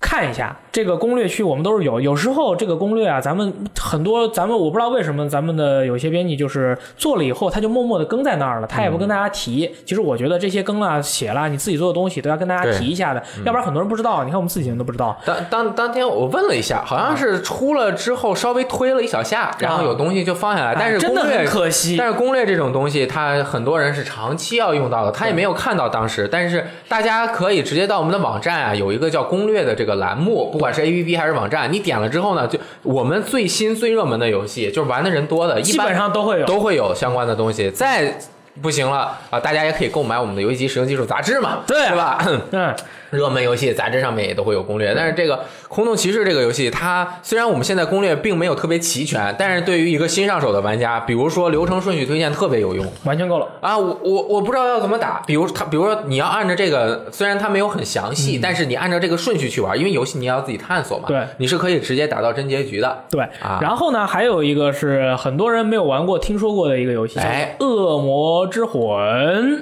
[0.00, 2.00] 看一下这个攻略区，我们都是有。
[2.00, 9.70] 有时候这个攻略啊，咱们很多，咱们我不知道为什么咱们的有些编辑就是做了以后，他就默默的更在那儿了，他也不跟大家提。
[9.84, 14.24] 其实我觉得这些更啊、写了，你自己做的东西都要跟大家提一下的，要不然很多人不知道。
[14.24, 15.16] 你看我们自己人都不知道。
[15.24, 36.46] 当当当天我问了一下，好像是出了之后稍微推了一小下，然后有东西就放下来，但是哎真的很可惜但是攻略这种东西，它很多人是长期要用到的，他也没有看到当时，但是大家可以直接到我们的网站啊，有一个叫攻略的这个栏目，不管是 APP 还是网站，你点了之后呢，就我们最新最热门的游戏，就是玩的人多的，基本上都会有。
[36.46, 37.70] 都会有相关的东西。
[37.70, 38.18] 再
[38.60, 42.26] 不行了啊，大家也可以购买我们的游戏机使用技术杂志嘛，对啊是吧？
[42.50, 42.74] 嗯，
[43.10, 45.36] 热门游戏杂志上面也都会有攻略，但是这个
[45.70, 53.46] 《空洞骑士》这个游戏，它虽然我们现在攻略并没有特别齐全，但是对于一个新上手的玩家，比如说流程顺序推荐特别有用完全够了。
[53.60, 53.78] 啊！
[53.78, 63.04] 我我我不知道要怎么打，比如他，比如说你要按照这个，虽然它没有很详细，但是你按照这个顺序去玩，因为游戏你要自己探索嘛，对你是可以直接打到真结局的。
[63.08, 68.82] 对，啊然后呢，还有一个是很多人没有玩过、听说过的一个游戏，叫哎《恶魔之魂》。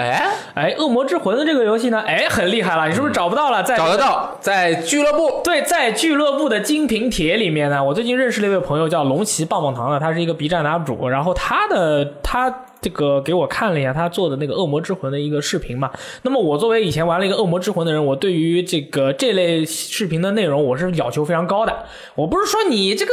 [0.00, 3.62] 哎，哎，《恶魔之魂》的这个游戏呢，哎，很厉害了，你是不是找不到了？
[3.62, 12.64] 在找得到，在俱乐部对，在俱乐部的精品帖里面呢，我最近认识了一位朋友叫龙骑棒棒糖的，他是一个 B 站 UP 主，然后他的他。
[12.80, 15.90] 这个给我看了一下他做的那个《恶魔之魂》的一个视频嘛。
[16.22, 21.84] 那么我作为以前玩了一个《恶魔之魂》的人，我对于这个这类视频的内容我是要求非常高的。
[22.14, 23.12] 我不是说你这个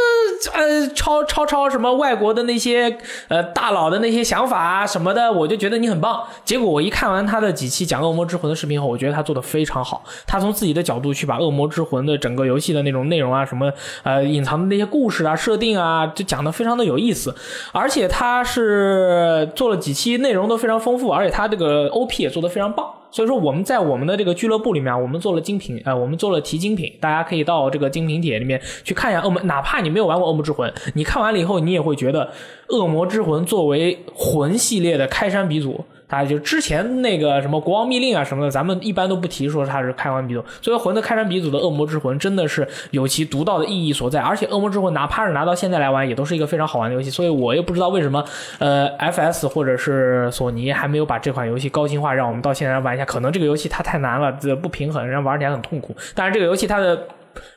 [0.54, 2.98] 呃抄抄抄什么外国的那些
[3.28, 6.24] 呃大佬的那些想法啊什么的，我就觉得你很棒。
[6.44, 10.04] 结果我一看完他的几期讲《恶魔之魂》的视频后，我觉得他做的非常好。
[10.28, 13.72] 他从自己的角度去把《恶魔之魂》的整个游戏的那种内容啊，什么
[14.04, 17.36] 呃隐藏的那些故事啊、设定啊，就讲的非常的有意思。
[17.72, 22.86] 而且他是做了几期内容都非常丰富，而且他这个 OP 也做得非常棒。
[23.12, 32.30] 所以说我们在我们的这个俱乐部里面，我们做了精品，呃，我们做了提精品，大家可以到这个精品帖里面去看一下恶魔，哪怕你没有玩过恶魔之魂，你看完了以后，你也会觉得
[32.68, 35.84] 恶魔之魂作为魂系列的开山鼻祖。
[36.16, 40.44] 啊就之前那个什么国王密令啊什么的，咱们一般都不提说它是开山鼻祖。
[40.62, 44.22] 作为魂的开山鼻祖的恶魔之魂，真的是有其独到的意义所在。
[44.22, 47.10] 而且恶魔之魂哪怕是拿到现在来玩，也都是一个非常好玩的游戏。
[47.10, 48.24] 所以我也不知道为什么，
[48.60, 53.06] 呃，FS 或者是索尼还没有把这款游戏高清化，让我们到现在来玩一下。
[53.06, 55.96] 可能这个游戏它太难了，这不平衡，让玩起来很痛苦。
[56.14, 57.08] 但是这个游戏它的。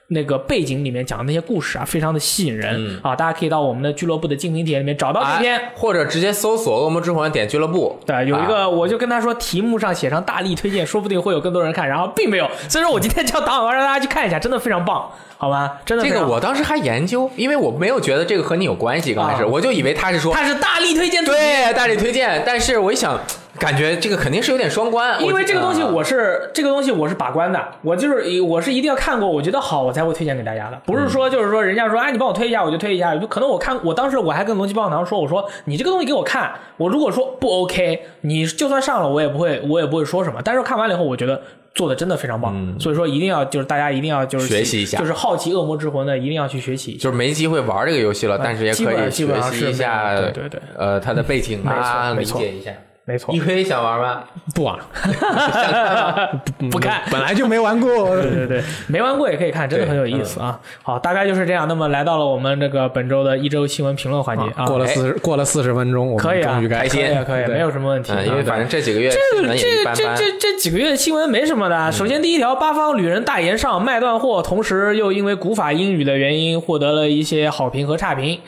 [0.08, 3.14] 那个背景里面讲的那些故事啊，非常的吸引人、啊！
[3.14, 5.56] 大家可以到我们的俱乐部的精品帖里面找到这篇。
[5.56, 7.98] 哎或者直接搜索“恶魔之魂”，点俱乐部。
[8.04, 11.88] 对，有一啊个，我就跟他说，题目上写上大力推荐，说不定会有更多人看。
[11.88, 15.78] 然后并没有，所以说我今天叫导演让大家去看一下，真的非常棒，好吧？
[15.84, 23.20] 真的这个我当时还研究，因为我没有觉得这个和你有关系，刚开始、啊我就以为他是说他是大力推荐对大力推荐，但是我一想，
[23.59, 41.40] 感觉这个肯定是有点双关，因为这个东西啊我是、这个东西我是把关的，我就是我是一定要看过，我觉得好我才会推荐给大家的，不是说就是说人家说哎你帮我推一下我就推一下，就可能我看我当时我还跟龙基棒棒糖说我说你这个东西给我看，我如果说不 OK，你就算上了我也不会我也不会说什么，但是看完了以后我觉得。
[41.75, 46.97] 做的真的非常棒，所以说一定要就是大家一定要就是嗯学习一下就是好奇恶魔之魂的一定要去学习。
[46.97, 52.73] 就是没机会玩这个游戏了，但是也可以学习一下，对对对呃，它的背景啊，理解一下。
[53.09, 54.23] 没错一，亏想玩吗？
[54.55, 56.29] 不玩，想看吗？
[56.71, 57.01] 不看。
[57.11, 57.88] 本来就没玩过。
[58.21, 60.61] 对对对，没玩过也可以看，真的很有意思啊。
[60.83, 61.66] 好，大概就是这样。
[61.66, 68.12] 那么来到了我们这个本周的一周新闻评论环节啊，过了四十，过了四十分钟，我可以啊，们终于该开心可以啊，可以没有什么问题。
[68.14, 69.97] 嗯，因为啊反正这几个月这个新闻也一般般。
[69.97, 71.90] 这这这几个月的新闻没什么的。
[71.90, 78.38] 首先，第一条，八方旅人大言上卖断货，同时又因为古法英语的原因获得了一些好评和差评。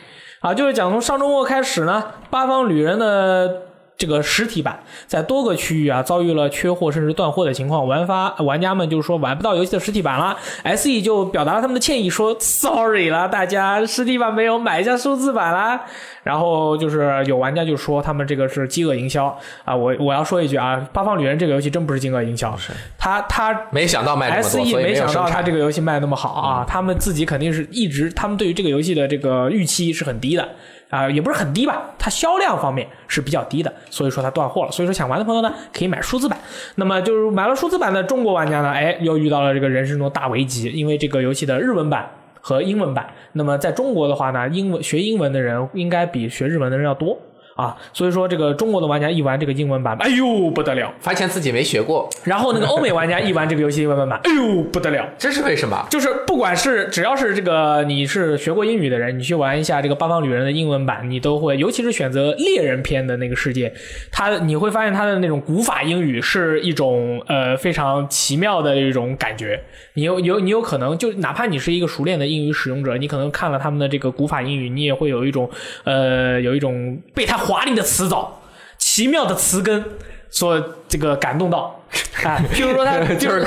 [0.41, 3.70] 啊，就是讲从上周末开始呢，八方旅人的。
[4.01, 10.35] 这个实体版在多个区域啊遭遇了缺货甚至断货的情况，玩发玩家们就是说玩不到游戏的实体版了。
[10.75, 15.85] SE 就表达了他们的歉意，说 sorry 了，大家实体版没有买一下数字版啦。
[16.23, 19.25] 然后就是有玩家就说他们这个是饥饿营销
[19.65, 22.57] 啊，我我要说一句啊，八方旅人这个游戏真不是饥饿营销，
[22.97, 25.41] 他他没想到卖 S 多，E 没想到他。
[25.41, 30.47] 这个游戏卖那么好啊，他们自己肯定是一直，他们对于这个游戏的这个预期是很低的
[30.91, 34.71] 啊、也不是很低吧，它销量方面是比较低的，所以说它断货了。
[34.71, 36.37] 所以说想玩的朋友呢，可以买数字版。
[36.75, 42.07] 那么就是买了数字版的中国玩家呢，哎，又遇到了这个人生中大危机，因为这个游戏的日文版。
[42.43, 47.15] 和英文版，那么在中国的话呢，英文学英文的人应该比学日文的人要多
[47.55, 55.85] 啊，所以说这个中国的玩家一玩这个英文版，哎呦不得了，发现自己没学过，然后那个欧美玩家一玩这个游戏英文版，哎呦不得了，这是为什么？
[55.89, 63.71] 就是不管是只要是这个你是学过英语的人，你去玩一下这个《八方旅人》的英文版，你都会，尤其是选择猎人篇的那个世界，
[64.11, 69.61] 它你会发现它的那种古法英语是一种呃非常奇妙的一种感觉。
[69.93, 75.49] 你有有你有可能就哪怕你是一个熟练的英语使用者，你可能看了他们的这个古法英语，你也会有一种
[75.83, 78.41] 呃有一种被它华丽的词藻、
[78.77, 79.83] 奇妙的词根
[80.29, 81.77] 所这个感动到。
[82.23, 83.43] 啊，譬如说他就是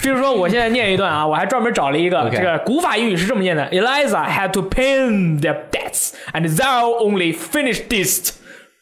[0.00, 5.08] 譬如说，我现在念一段啊，我还专门找了一个这个古法英语是这么念的：Eliza had to pay
[5.40, 8.34] their debts, and thou only finished this,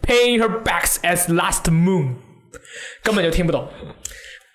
[0.02, 2.14] paying her backs as last moon。
[3.02, 3.68] 根本就听不懂。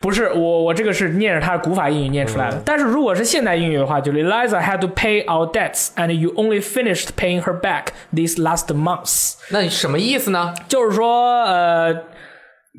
[0.02, 2.62] 不是我，我这个是念着它的古法英语念出来的。
[2.64, 8.68] 但是如果是现代英语的话，就是 Eliza had to pay our debts, and you only finished paying her back these last
[8.68, 9.34] months。
[9.50, 10.54] 那你什么意思呢？
[10.70, 11.94] 就是说，呃，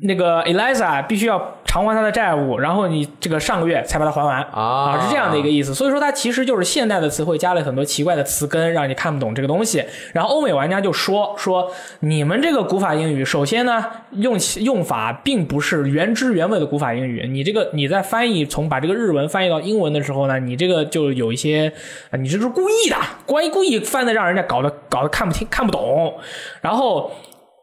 [0.03, 5.75] 那个 Eliza 必须要偿还他的债务，然后你这个上个月才把它还完啊是这样的一个意思。
[5.75, 9.85] 所以说，它其实就是现代的词汇加了很多奇怪的词根，让你看不懂这个东西。
[10.13, 21.71] 然后欧美玩家就说说你们这个古法英语，首先呢用用法并不是原汁原味的古法英语，你这个你在翻译从把这个日文翻译到英文的时候呢，你这个就有一些，
[22.09, 22.95] 啊你这是故意的，
[23.27, 26.15] 关于故意翻的，让人家搞得搞得看不清看不懂，
[26.61, 27.11] 然后。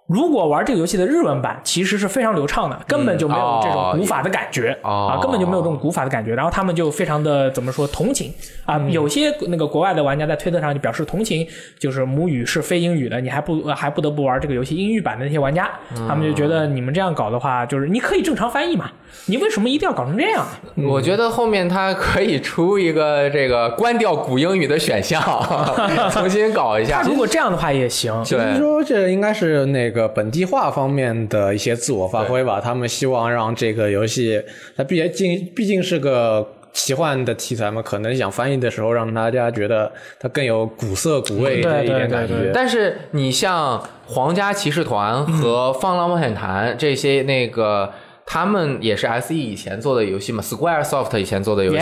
[0.08, 6.34] 如果玩这个游戏的日文版，其实是非常流畅的，根本就没有这种古法的感觉、哦啊，根本就没有这种古法的感觉。
[6.34, 8.32] 然后他们就非常的怎么说同情。
[8.64, 11.46] 啊，有些那个国外的玩家在推特上就表示同情，
[11.78, 15.70] 就是母语是非英语的，你还不还不得不玩这个游戏英语版的那些玩家，
[16.08, 18.90] 他们就觉得你们这样搞的话，就是你可以正常翻译嘛，
[19.26, 20.46] 你为什么一定要搞成这样？
[20.88, 25.22] 我觉得后面他可以出一个这个关掉古英语的选项，
[26.10, 27.02] 重新搞一下。
[27.04, 27.08] 他。
[27.08, 32.60] 如果这样的话也行，其实，说这应该是那个本地化方面的一些自我发挥吧。
[32.60, 34.40] 他们希望让这个游戏，
[34.76, 42.52] 它毕竟毕竟是个奇幻的题材嘛，可能想翻译的时候让大家觉得它更有古色古味的一点感对对觉。
[42.54, 47.90] 但是你像皇家骑士团和放浪冒险团这些那个。
[48.30, 51.80] 他们也是 S E 以前做的游戏嘛，Square Soft 以前做的游戏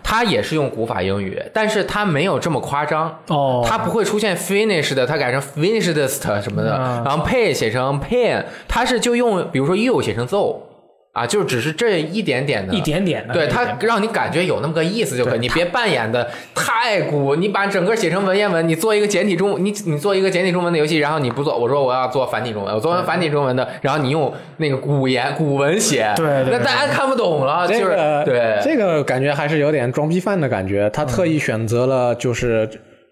[0.00, 3.18] 它也是用古法英语，但是它没有这么夸张。
[3.26, 3.66] 哦。
[3.68, 5.92] 它不会出现 finished，，它改成 finished
[6.40, 7.02] 什么的，嗯。
[7.04, 10.58] 然后 pay 写成 pen，它是就用比如说 you 写成 though
[11.18, 30.88] 啊，就只是这一点点的，一点点的，对它一点点让你感觉有那么个意思就可以，你别扮演的太古，你把整个写成文言文，你做一个简体中，你你做一个简体中文的游戏，然后你不做，我说我要做繁体中文，我做完繁体中文的，然后你用那个古言古文写，对对那大家看不懂了，就是这个对这个感觉还是有点装逼犯的感觉。
[30.90, 32.68] 他特意选择了就是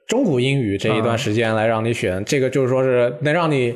[0.07, 3.75] 中古英语这一段时间来让你选，这个就是说是能让你。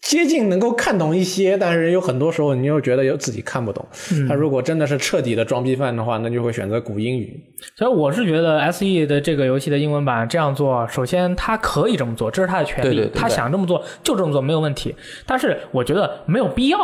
[0.00, 3.86] 接近能够看懂一些，但是有很多时候你又觉得有自己看不懂。
[4.28, 7.38] 他如果真的是彻底的装逼犯的话，那就会选择古英语。
[7.76, 14.94] 所以我是觉得 S E 的这个游戏的英文版这样做，首先他可以这么做，这是他的权利，对对对他想这么做就这么做没有问题。
[15.26, 16.78] 但是我觉得没有必要。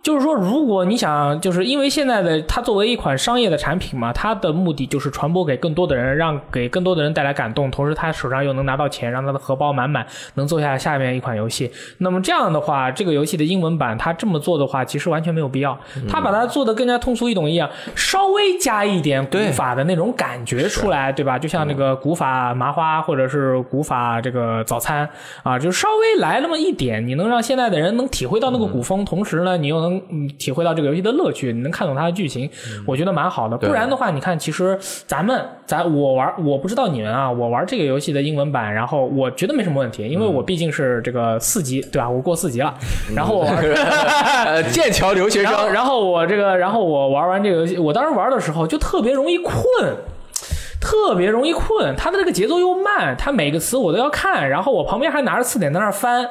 [0.00, 11.70] 就是说，如果你想，就是因为现在的它作为一款商业的产品嘛，它的目的就是传播给更多的人，让给更多的人带来感动，同时他手上又能拿到钱，让他的荷包满满，能做下下面一款游戏。
[11.98, 15.78] 那么这样的话，这个游戏的英文版它这么做的话，其实完全没有必要。
[16.08, 21.38] 他把它做的更加通俗易懂一样，稍微加一点古法的那种感觉出来，对吧？
[21.38, 25.06] 就像那个古法麻花或者是古法这个早餐
[25.42, 32.48] 啊，就稍微来那么一点，你能让现在的人能体会到那个古风，同时呢，你又能嗯体会到这个游戏的乐趣，你能看懂它的剧情，
[32.86, 33.56] 我觉得蛮好的。
[33.56, 42.08] 不然的话，你看，其实咱们咱我玩，我不知道你们啊，我玩这个游戏的英文版，然后我觉得没什么问题，因为我毕竟是这个四级，对吧？
[42.08, 42.74] 我过四级了，
[43.14, 43.58] 然后我玩。
[44.46, 49.54] 呃，剑桥留学， 生，然后我这个，然后我玩完这个游戏，我当时玩的时候就特别容易困，
[50.80, 51.94] 特别容易困。
[51.96, 56.26] 它的这个节奏又慢，它每个词我都要看，然后我旁边还拿着词典在那儿翻。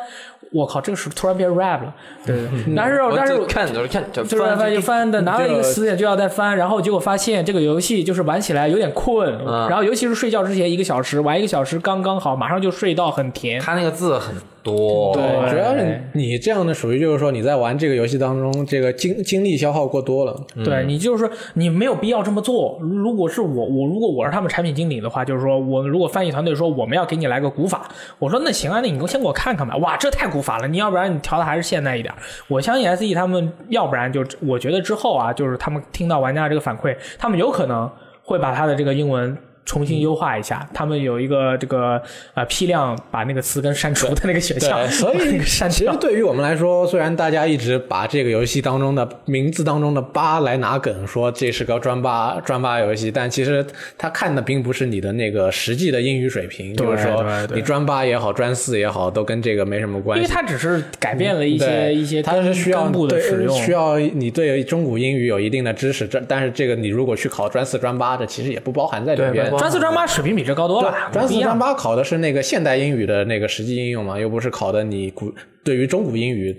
[0.52, 1.94] 我靠，这个是突然变 rap 了，
[2.26, 2.36] 对。
[2.76, 13.62] 但是，但是就看就是看就就是翻就翻的，拿了一个词典就要再翻，然后结果发现这个游戏就是玩起来有点困，嗯然后尤其是睡觉之前一个小时，玩一个小时刚刚好，马上就睡到很甜。
[13.62, 14.36] 他那个字很
[14.68, 20.36] 多，对主要是你这样的属于就是说你在玩这个游戏当中，这个精精力消耗过多了。
[20.66, 22.78] 对你就是说你没有必要这么做。
[22.82, 27.88] 如果是我，我如果我是他们产品经理的话，就是说我如果翻译团队说我们要给你来个古法，
[28.20, 29.78] 我说那行啊，那你先给我看看吧。
[29.78, 32.14] 哇，这太古法了，你要不然你调的还是现代一点。
[32.50, 37.90] 我相信 S E 他们要不然就我觉得之后啊，就是他们听到玩家这个反馈，他们有可能
[38.24, 39.38] 会把他的这个英文。
[39.68, 42.02] 重新优化一下，他们有一个这个
[42.34, 45.92] 呃批量把那个词根删除的那个选项，所以 删其实。
[46.00, 53.66] 对于我们来说，虽然大家一直把这个游戏当中的名字当中的“八”来拿梗，说这是个专八专八游戏，但其实
[53.98, 60.24] 他看的并不是你的那个实际的英语水平，就是说你专八也好，专四也好，都跟这个没什么关系。
[60.24, 75.34] 因为它只是改变了一些对一些它是需要对使用，需要你对中古英语有一定的知识，这但是这个你如果去考专四专八，的其实也不包含在里边专四专八水平比这高多了，，专四专八考的是那个现代英语的那个实际应用嘛，又不是考的你古
[75.64, 76.56] 对于中古英语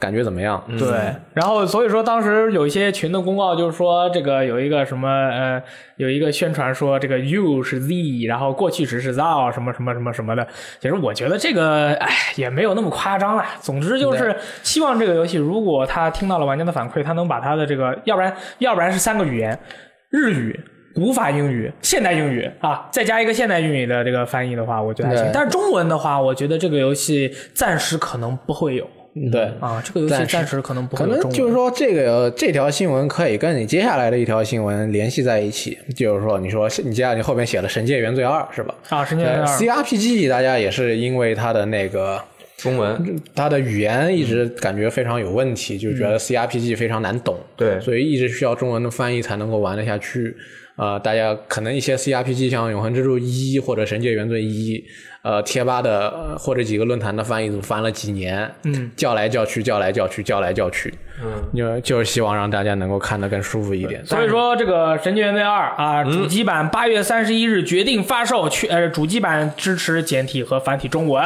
[0.00, 0.62] 感觉怎么样？
[0.78, 0.88] 对，
[1.34, 5.60] 然后所以说当时有一些群的公告就是说这个有一个什么呃
[5.96, 10.46] 有一个宣传说这个 you 是 z，然后过去时是 thou 什么什么什么什么的。
[10.80, 13.44] 其实我觉得这个哎也没有那么夸张啦。
[13.60, 19.58] 总之就是希望这个游戏如果他听到了玩家的反馈，他能把他的这个要不然要不然是三个语言，
[20.10, 20.60] 日语。
[20.94, 25.30] 古法英语、现代英语啊，再加一个现代英语的这个翻译的话，我觉得还行。
[25.32, 28.88] 但是中文的话，我觉得这个游戏暂时可能不会有
[29.30, 29.42] 对。
[29.60, 31.30] 啊，这个游戏暂时可能不会有中文。
[31.30, 35.78] 能就是说，这个这条新闻可以跟你接下来的一条新闻联系在一起。
[35.94, 38.74] 就是说，你说你接下来你后面写了《神界原罪二》是吧？
[38.88, 42.20] 啊，神界原罪二 CRPG 大家也是因为它的那个
[42.56, 50.34] 中文它的语言一直感觉非常有问题，就觉得 CRPG 非常难懂，对所以一直需要中文的翻译才能够玩得下去。
[50.78, 54.78] 呃，大家可能一些 CRPG 像《永恒之柱一》或者《神界原罪一》，
[55.22, 64.06] 呃，贴吧的、呃或者几个论坛的翻译组翻了几年，嗯，叫来叫去，叫来叫去，叫来叫去，嗯，就就是希望让大家能够看得更舒服一点。
[64.06, 71.24] 所以说，这个《神界原罪二》啊，主机版八月三十一日决定发售，去呃，主机版支持简体和繁体中文。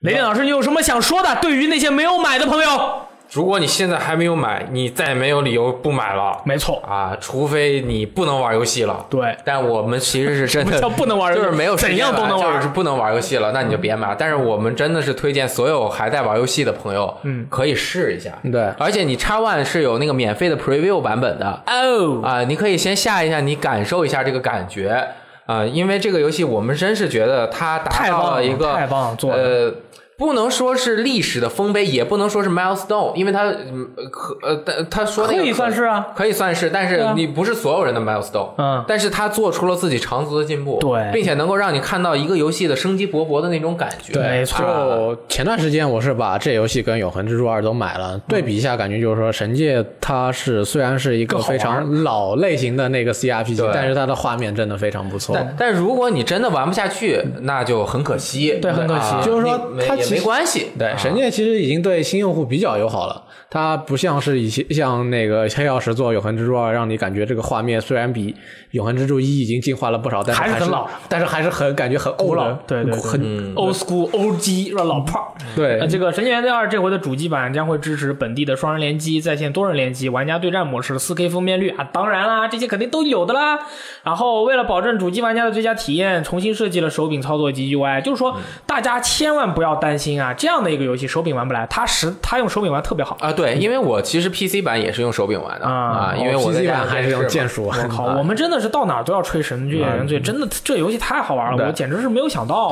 [0.00, 1.36] 雷电老师，你有什么想说的？
[1.40, 6.40] 对于那些没有买的朋友，如果你现在还没有买，你再也没有理由不买了。
[6.44, 9.04] 没错，啊，除非你不能玩游戏了。
[9.10, 9.36] 对。
[9.44, 12.56] 但我们其实是真的 不能玩游戏就是没有怎样都能玩。
[12.56, 14.14] 就是不能玩游戏了，那你就别买。
[14.18, 18.32] 但是我们真的是推荐所有还在玩游戏的朋友，嗯，可以试一下。
[18.50, 18.72] 对。
[18.78, 21.62] 而且你叉 One 是有那个免费的 Preview 版本的。
[21.66, 25.06] 哦，啊，你可以先下一下，你感受一下这个感觉。
[25.44, 29.74] 啊，因为这个游戏我们真是觉得它达到了了一个太棒了做的呃。
[30.18, 38.84] 不能说是历史的丰碑，也不能说是 milestone，因为它嗯可呃，但他说那个可以算是啊，可以算是，但是你不是所有人的 milestone，嗯。
[38.88, 41.08] 但是他做出了自己长足的进步，对。
[41.12, 44.58] 并且能够让你看到一个游戏的生机勃勃的那种感觉，没错。
[44.66, 55.32] 就前段时间我是把这游戏跟《永恒之柱二》都买了，对比一下，感觉就是说《神界》它是虽然是一个非常老类型的那个 CRPG，但是它的画面真的非常不错。
[55.36, 59.14] 但但如果你真的玩不下去，那就很可惜，对很可惜。
[59.14, 60.96] 啊就是说你没关系，对，啊。
[60.96, 68.32] 神界其实已经对新用户比较友好了，它不像是以前 像那个黑曜石做《永恒之柱二》，让你感觉这个画面虽然比
[68.72, 74.84] 《永恒之柱一》已经进化了不少，但是还还是很老，但是还是很感觉很古老，对对对很 old school OG 是吧？
[74.84, 75.28] 老炮儿。
[75.56, 75.80] 对。
[75.80, 83.58] 呃，这个《神经元罪二》这回的主机版将会支持本地的双人联机、在线多人联机、玩家对战模式、四 K 分辨率啊，当然啦，这些肯定都有的啦。
[84.02, 88.36] 然后为了保证主机玩家的最佳体验，重新设计了手柄操作及 UI，就是说
[88.66, 93.16] 大家千万不要担心啊，这样的一个游戏手柄玩不来，他实他用手柄玩特别好。
[93.20, 97.64] 啊，对，因为我其实 PC 版也是用手柄玩的啊啊，因为我 PC 版还是用键鼠。
[97.64, 97.88] 我。
[97.88, 102.70] 靠，我们真的是到哪儿都要吹《神界原罪》，真的这游戏太好玩了，我简直是没有想到，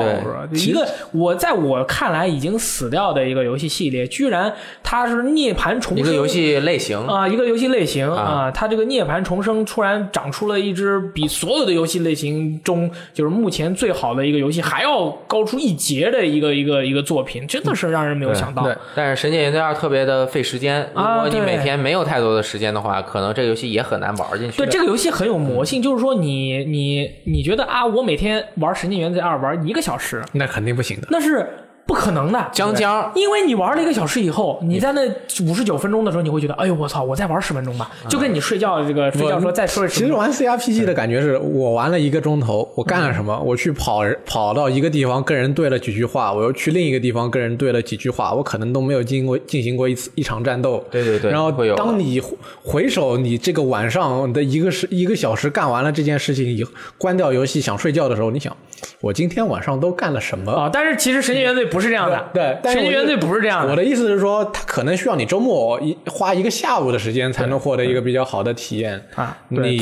[0.53, 0.69] 是？
[0.69, 4.53] 一个我在我看来已经死掉的一个游戏系列，居然
[4.83, 18.63] 它是涅槃重生一个游戏类型啊，一个游戏类型啊啊，它这个涅槃重生突然长出了一只比所有的游戏类型中就是目前最好的一个游戏还要高出一截的一个一个一个作品，真的是让人没有想到。
[18.63, 24.57] 对但是《神界原罪二》特别的费时间，如果你每天没有太多的时间的话，可能这个游戏也很难玩进去。
[24.57, 31.07] 对这个游戏很有魔性，就是说你你你觉得啊，我每天玩《神经元罪二》玩一个小时，那肯定不行的。
[31.09, 31.47] 那是
[31.87, 32.47] 不可能的。
[32.51, 35.01] 将将因为你玩了一个小时以后，你在那
[35.49, 40.21] 五十九分钟的时候，你会觉得，哎呦我操，我再玩十分钟吧，就跟你睡觉这个睡觉说再睡十分钟。
[40.21, 43.39] 其实玩 CRPG 的感觉是我玩了一个钟头，我干了什么？
[43.39, 50.83] 我去跑跑到一个地方跟人对了几句话，我又去另一个地方跟人对了几句话，我可能都没有经过进行过一次一场战斗。
[50.91, 58.55] 对对对然后当你回回首你这个晚上的一个时一个小时干完了这件事情以后，关掉游戏想睡觉的时候，你想
[59.01, 60.51] 我今天晚上都干了什么？
[60.51, 63.71] 啊，但是其实《神经元罪》不是这样的，对，神经元罪》不是这样的。
[63.71, 69.01] 我的意思是说，它可能需要你周末一花一个下午的时间才能获得一个比较好的体验。
[69.15, 69.75] 啊对。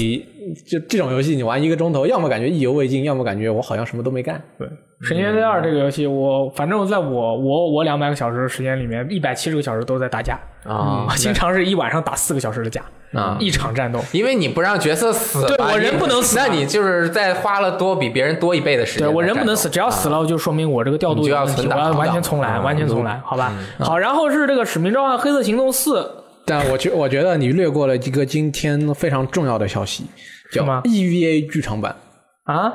[0.48, 4.40] 你就这种游戏，你玩一个钟头，要么感觉意犹未尽，要么感觉我好像什么都没干。
[4.60, 4.68] 对，
[5.02, 10.40] 《神经元罪二》这个游戏，我反正在我我我两百个小时的时间里面，一百七十个小时都在打架。
[10.64, 12.84] 啊，经常是一晚上打四个小时的架
[13.16, 14.00] 啊一场战斗。
[14.12, 19.08] 因为你不让角色死，对我人不能死那你就是在花了多比别人多一倍的时间。
[19.08, 23.54] 对我人不能死，只要死了就说明我这个调度你就要有问题，存档我要完全重来，啊完全重来，好吧？
[23.80, 26.02] 好，然后是这个《使命召唤：黑色行动四》，
[26.46, 30.06] 但我觉我觉得你略过了一个今天非常重要的消息，
[30.52, 31.96] 叫 EVA 剧场版。
[32.44, 32.74] 啊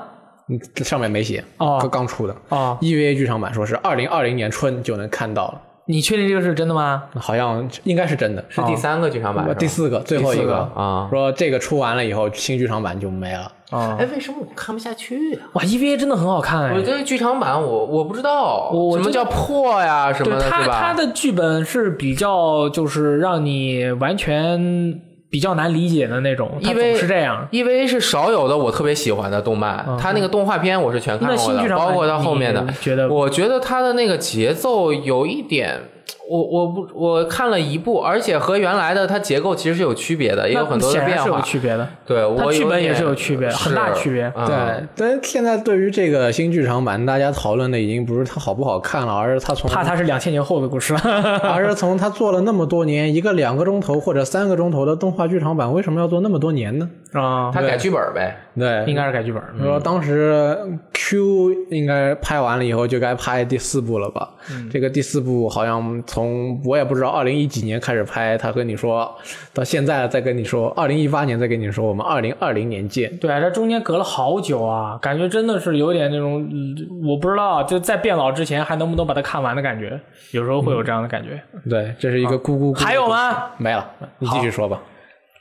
[0.48, 2.34] 嗯，这上面没写，哦刚刚出的。
[2.48, 5.60] 哦 EVA 剧场版说是二零二零年春就能看到了。
[5.90, 7.02] 你确定这个是真的吗？
[7.16, 8.44] 好像应该是真的。
[8.48, 11.08] 是第三个剧场版第四个，最后一个啊。
[11.10, 13.52] 说这个出完了以后，新剧场版就没了。
[13.70, 15.46] 啊、哎，为什么我看不下去啊？
[15.52, 16.82] 哇，EVA 真的很好看哎我。
[16.82, 20.66] 觉得剧场版我我不知道，我我什么叫破呀什么的，对他？
[20.66, 25.00] 他的剧本是比较就是让你完全
[25.30, 27.46] 比较难理解的那种，因为是这样。
[27.52, 32.66] EVA 是少有的我特别喜欢的动漫，它那个动画片我是全看过的，包括到后面的。
[32.80, 35.80] 觉得我觉得它的那个节奏有一点，
[36.28, 41.40] 我我不我看了一部，而且和原来的它结构其实是有区别的，也有很多的显然是有变化。
[41.42, 41.88] 区别的。
[42.06, 51.00] 对，它剧本也是有区别很大区别嗯对，但现在对于这个新剧场版，大家讨论的已经不是它好不好看了，而是它从怕它是两千年后的故事了。
[51.42, 56.88] 而是从它做了那么多年，一个两个钟头或者三个钟头的动画剧场版，为什么要做那么多年呢？
[57.12, 58.36] 啊，它改剧本呗。
[58.56, 59.42] 对，应该是改剧本。
[59.62, 60.56] 说当时
[60.92, 64.28] Q 应该拍完了以后就该拍第四部了吧？
[64.70, 69.14] 这个第四部好像从我也不知道二零一几年开始拍，他跟你说
[69.52, 73.16] 到现在再跟你说，二零一八年再跟你说我们二零二零年见。
[73.18, 76.76] 对啊，这中间隔了好久啊，感觉真的是有点那种，嗯
[77.06, 80.00] 我不知道就在变老之前还能不能把它看完的感觉，
[80.32, 81.40] 有时候会有这样的感觉。
[81.68, 82.78] 对，这是一个咕咕咕。
[82.78, 83.50] 还有吗？
[83.56, 83.88] 没了，
[84.18, 84.76] 你继续说吧。《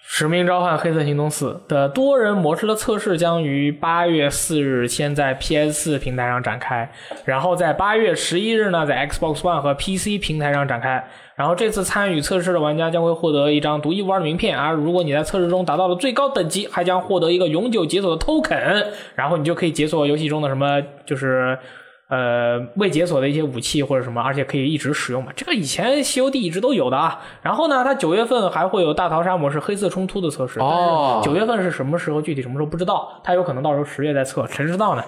[0.01, 6.91] 使命召唤：黑色行动四》的多人模式的测试将于八月四日先在 PS 四平台上展开，
[7.25, 11.07] 然后在八月十一日呢，在 Xbox One 和 PC 平台上展开。
[11.35, 21.57] 然后这次参与测试的玩家将会获得一张独一无二的名片，而如果你在测试中达到了最高等级，还将获得一个永久解锁的 token，然后你就可以解锁游戏中的什么就是。
[22.09, 25.31] 呃，未解锁的一些武器或者什么，而且可以一直使用嘛。
[25.35, 27.21] 这个以前 COD 一直都有的啊。
[27.43, 30.59] 然后呢，它九月份还会有大逃杀模式、黑色冲突的测试。
[30.59, 32.19] 哦九月份是什么时候？
[32.19, 35.03] 具体什么时候不知道，它有可能到时候十月再测，谁知道呢？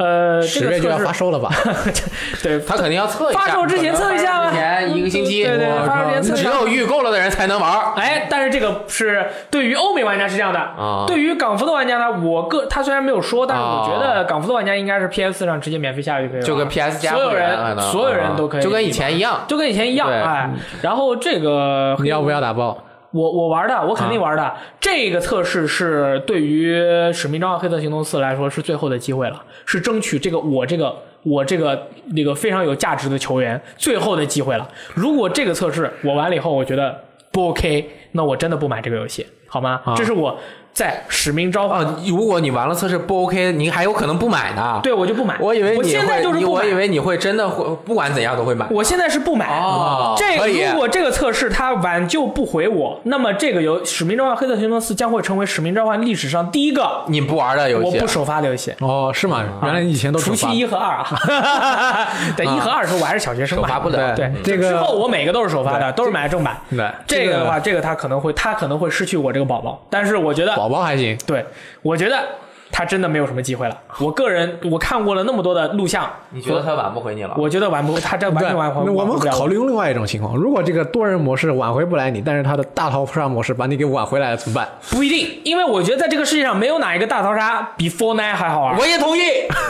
[0.00, 1.50] 呃，十月就要发售了吧？
[2.42, 7.92] 对，他肯定要测一下，发售之前测一下吧前一个星期，对对对发售之前测一下只有预购了的人才能玩儿。
[7.96, 19.44] 哎，但是这个是对于欧美玩家是这样的，啊对于港服的玩家呢，我个他虽然没有说，但是我觉啊得港服的玩家应该是 PS 上直接免费下就可以了，就跟 PS 加所有人所有人都可以，就跟以前一样。
[19.46, 22.78] 就跟以前一样，对哎，然后这个你要不要打爆？
[23.12, 24.42] 我我玩的，我肯定玩的。
[24.42, 26.74] 啊这个测试是对于
[27.12, 34.68] 《使命召唤：黑色行动四》来说是最后的机会了，是争取这个我这个我这个那个非常有价值的球员最后的机会了。
[34.94, 36.98] 如果这个测试我完了以后，我觉得
[37.30, 39.80] 不 OK，那我真的不买这个游戏，好吗？
[39.96, 40.36] 这是我
[40.72, 45.36] 在《使命召唤》啊，如果你完了测试不 OK，你还有可能不买呢。，对我就不买。
[45.40, 46.60] 我以为你我现在就是不买。
[46.60, 48.66] 我以为你会真的会，不管怎样都会买。
[48.70, 49.46] 我现在是不买。
[49.46, 58.72] 哦这可以如果这个测试它挽救不回我，那么这个游《使命召唤：黑色行动四》将会成为《使命召唤》历史上第一个你不玩的游戏我不，首发的游戏。
[58.80, 59.44] 哦，是吗？
[59.64, 66.56] 原来你以前都除首发去一和二啊， 对一和二的时候我还是小学生嘛，首发不了对，这个之后我每个都是首发的，都是买的正版。
[66.70, 71.16] 对这个的话，这个他可能会，他可能会失去我这个宝宝，但是我觉得，宝宝还行。
[71.26, 71.42] 对，
[71.80, 72.22] 我觉得
[72.70, 73.76] 他真的没有什么机会了。
[73.98, 77.34] 我个人我看过了那么多的录像，你觉得他挽不回你了？
[77.38, 84.68] 我觉得挽不，他这完对，全挽回那我们考虑用另外一种情况，如果这个多人模式挽回不来你，但是他的大逃杀模式把你给挽回来了，怎么办？
[84.90, 88.76] 不一定，因为我觉得在这个世界上没有哪一个大逃杀比 Fortnite 还好玩。
[88.78, 89.22] 我也同意。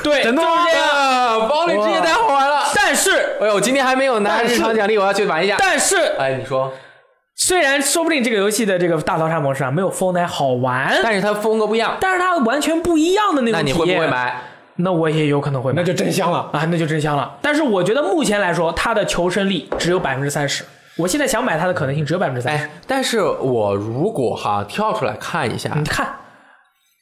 [0.02, 1.48] 对，真的吗就是这样。
[1.48, 2.64] 堡垒之夜太好玩了。
[2.74, 5.54] 但是，哎呦，今天还没有拿日常奖励，我要去玩一下。
[5.58, 6.72] 但是，哎，你说，
[7.42, 14.06] 虽然说不定这个游戏的这个大逃杀模式啊没有 Fortnite 好玩，但是它风格不一样，但是它完全不一样的那种那你会不体验会？
[14.06, 14.42] 买？
[14.76, 16.50] 那我也有可能会买，那就真香了。
[16.52, 17.38] 啊，那就真香了。
[17.40, 20.64] 但是我觉得目前来说，它的求生力只有百分之三十。
[20.96, 22.64] 我现在想买它的可能性只有百分之三十。
[22.64, 26.06] 哎，但是我如果哈跳出来看一下，你看，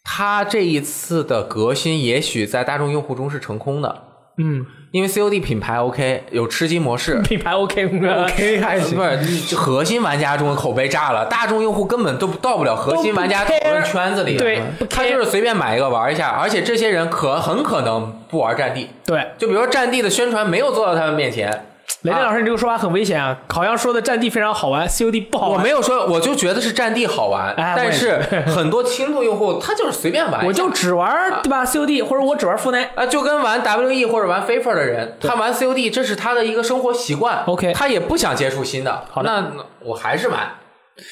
[0.05, 4.03] 它这一次的革新，也许在大众用户中是成功的，
[4.39, 7.21] 嗯，因为 COD 品牌 OK，有吃鸡模式。
[7.27, 7.85] 品牌 OK
[8.25, 14.37] OK 还行不，是核心玩家中的口碑炸了，大众用户根本都到不了核心玩家讨论圈子里。
[14.37, 18.89] 对他就是随便买一个玩一下，而且这些人可很可能不玩战地。
[19.05, 21.67] 对，就比如说战地的宣传没有做到他们面前，
[22.03, 23.37] 雷电老师，你这个说法很危险啊！
[23.49, 25.59] 好像说的战地非常好玩，COD 不好玩。
[25.59, 32.89] 我没有说，我就觉得是战地好玩，哎但是很多轻度用户他就是随便玩一下，我就只玩对吧？COD 或者我只玩 Fortnite。
[32.95, 39.05] 啊，就跟玩 WE 或者玩 FIFA 的人，他玩 COD 这是他的一个生活习惯 OK 他也不想接触新的。
[39.11, 40.49] 好的那那我还是玩。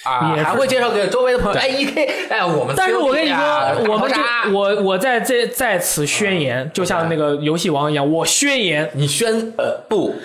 [0.03, 10.17] 啊，也是还会介绍给周围的朋友，哎，E K，哎，我们但是我跟你说，我们大就我我在这在此宣言，就像那个游戏王一样，我宣言《你宣呃不，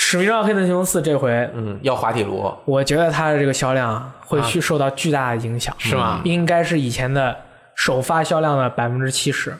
[0.00, 7.36] 使命召唤：黑色行动四》这回，嗯，要滑铁卢，我觉得它的这个销量啊会去受到巨大的影响，是吗应该是以前的
[7.74, 9.52] 首发销量的百分之七十。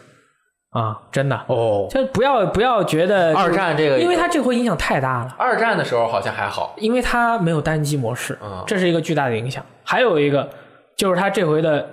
[0.70, 1.36] 啊，真的。
[1.48, 9.64] 哦，就不要不要觉得二战这个因为它这回影响太大了，二战的时候好像还好，因为它没有单机模式嗯，这是一个巨大的影响。
[9.82, 10.48] 还有一个
[10.94, 11.84] 就是它这回的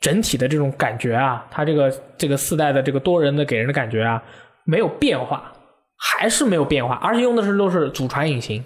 [0.00, 4.22] 整体的这种感觉啊，它这个这个四代的这个多人的给人的感觉啊，
[4.64, 5.51] 没有变化，
[6.04, 8.62] 还是没有变化，而且用的是都是祖传引擎，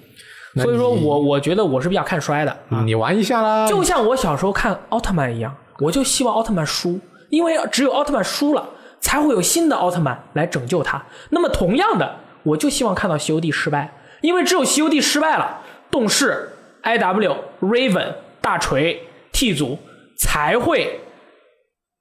[0.55, 2.83] 所以说我我觉得我是比较看衰的啊。
[2.83, 8.67] 你玩一下啦，就像我小时候看奥特曼一样，我就希望奥特曼输，因为只有奥特曼输了，
[9.01, 11.05] 才会有新的奥特曼来拯救他。
[11.29, 15.61] 那么同样的，我就希望看到西游记失败，因为只有西游记失败了，
[15.91, 16.51] 动视、
[16.83, 19.79] IW、Raven、大锤、T 组
[20.19, 21.01] 才会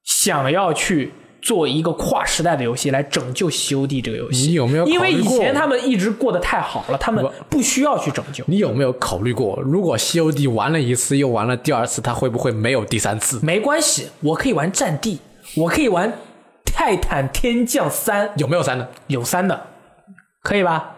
[0.05, 1.11] 想要去
[1.45, 4.47] 做一个跨时代的游戏来拯救西游记这个游戏。
[4.47, 5.07] 你有没有考虑过？
[5.07, 8.43] 因为以前他们一直过得太好了，他们不需要去拯救。
[8.47, 13.39] 你有没有考虑过，如果西游记玩了一次又玩了第二次，它会不会没有第三次？
[13.43, 15.19] 没关系，我可以玩战地，
[15.55, 16.11] 我可以玩
[16.65, 18.89] 泰坦天降三，有没有三的？
[19.05, 19.67] 有三的，
[20.41, 20.95] 可以吧？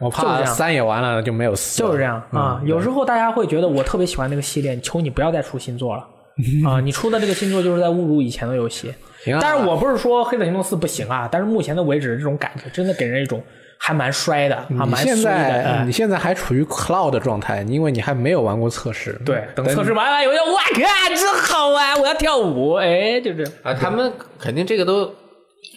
[0.00, 2.58] 我怕三也玩了就没有四，就是这样啊。
[2.64, 6.02] 有时候大家会觉得我特别喜欢那个系列，求你不要再出新作了
[6.66, 6.80] 啊！
[6.84, 8.92] 你出的这个新作就是在侮辱以前的游戏。
[9.22, 13.42] 行啊但是我不是说《黑色行动四》不行啊，但是目前的为止，这种感觉真的给人一种
[13.76, 19.12] 还蛮衰的，还你蛮衰现在你现在还处于 cloud 的状态，因为你还没有玩过测试。
[19.24, 22.00] 对，等测试完了以后，哇靠，真好玩！
[22.00, 23.52] 我要跳舞，哎，就这样。
[23.62, 25.14] 啊，他们肯定这个都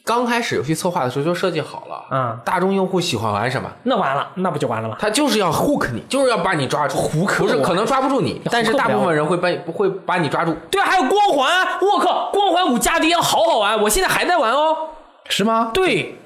[0.05, 4.97] 刚开始游戏策划的时候就设计好了，嗯大众用户喜欢玩什么，那完了，那不就完了吗？
[4.99, 10.53] 他就是要 hook 你，就是要把你抓住，不是可能抓不住你，但是大部分人会把会把你抓住。
[10.69, 11.49] 对啊，还有光环，
[11.81, 14.75] 我靠，光环五加 D 好好玩，我现在还在玩哦。
[15.29, 15.71] 是吗？
[15.73, 16.17] 对，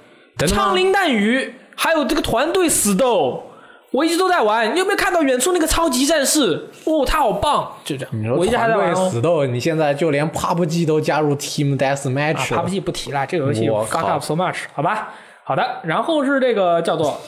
[0.47, 3.46] 枪林弹雨，还有这个团队死斗，
[3.91, 4.73] 我一直都在玩。
[4.73, 6.67] 你有没有看到远处那个超级战士？
[6.85, 8.09] 哦，他好棒，就这样。
[8.13, 9.09] 你说我一直还在玩哦。
[9.09, 12.63] 死斗，你现在就连 PUBG 都加入 Team 啊 Deathmatch 了。
[12.63, 15.09] ，PUBG 不提了，这个游戏我 fuck up so much，好吧？
[15.43, 17.19] 好的，然后是这个叫做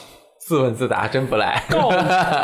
[0.50, 1.62] 自问自答真不赖。
[1.70, 1.90] 告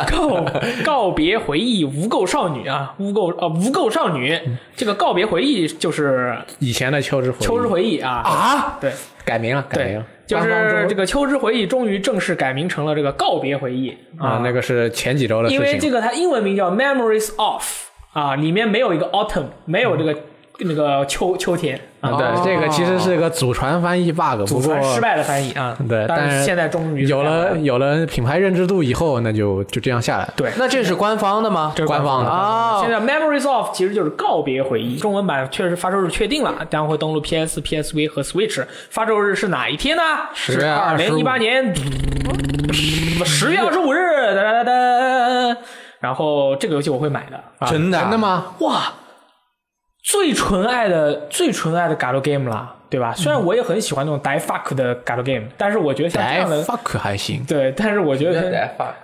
[0.09, 0.45] 告
[0.85, 4.39] 告别回忆无垢少女啊，无垢呃无垢少女，
[4.77, 8.93] 这个告别回忆就是以前的秋之回忆秋之回忆啊啊，对。
[9.25, 15.57] 改名了，改名了，，就是这个个《秋之回忆》终于正式改名成了这个告别回忆啊，那个是前几周的事情。
[15.57, 17.61] 因为这个它英文名叫 Memories of
[18.13, 20.17] 啊，里面没有一个 autumn，没有这个、
[20.59, 25.77] 那个秋秋天啊，对，这个其实是个祖传翻译 bug，不祖过传失败的翻译啊。
[25.87, 30.27] 对，但但是现在终于有了有了品牌认知度以后，那就就这样下来。
[30.35, 30.51] 对。
[30.57, 31.73] 那这是官方的吗？
[31.75, 38.65] 这是官方的啊现在 Memories of 其实就是告别回忆，中文版确实发售日确定了，将会登陆 PS、PSV 和 Switch。
[38.89, 40.01] 发售日是哪一天呢
[40.35, 41.73] ？10月二零一八年
[43.25, 44.35] 十月二十五日。
[44.35, 45.57] 哒哒哒哒。
[45.99, 48.17] 然后这个游戏我会买的，啊真的真的？
[48.17, 48.45] 吗？
[48.59, 48.83] 哇，
[50.09, 53.13] 最纯爱的最纯爱的 Galo game 了，对吧？
[53.13, 57.43] 虽然我也很喜欢那种 die fuck 的 Galo game，但是我觉得像这哎样的，，fuck 还行。
[57.45, 58.49] 对，但是我觉得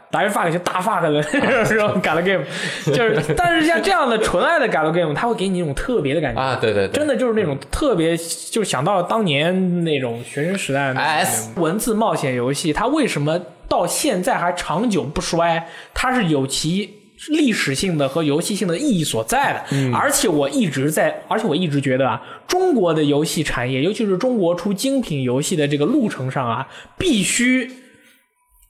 [0.09, 1.21] die fuck 就大 fuck 的
[1.67, 2.45] 这种 Galo game，
[2.85, 13.37] 就是，但是像这样的纯爱的 Galo game，它会给你一种特别的感觉啊，对对对，真的就是那种特别，就是想到了当年那种学生时代的那种 S 文字冒险游戏，它为什么
[13.67, 15.67] 到现在还长久不衰？
[15.93, 19.91] 它是有其历史性的和游戏性的意义所在的。
[19.93, 26.67] 而且我一直在，而且我一直觉得啊，中国的游戏产业，尤其是中国出精品游戏的这个路程上啊，
[26.97, 27.71] 必须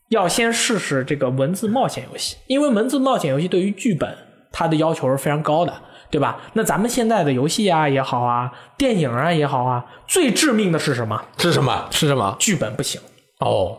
[0.09, 4.15] 要先试试这个文字冒险游戏，因为文字冒险游戏对于剧本
[4.51, 5.73] 它的要求是非常高的，
[6.11, 6.39] 对吧？
[6.53, 11.19] 那咱们现在的游戏啊也好啊，电影啊也好啊，最致命的是什么？
[11.37, 11.87] 是什么？
[11.89, 12.35] 是什么？
[12.37, 13.01] 剧本不行
[13.39, 13.75] 哦，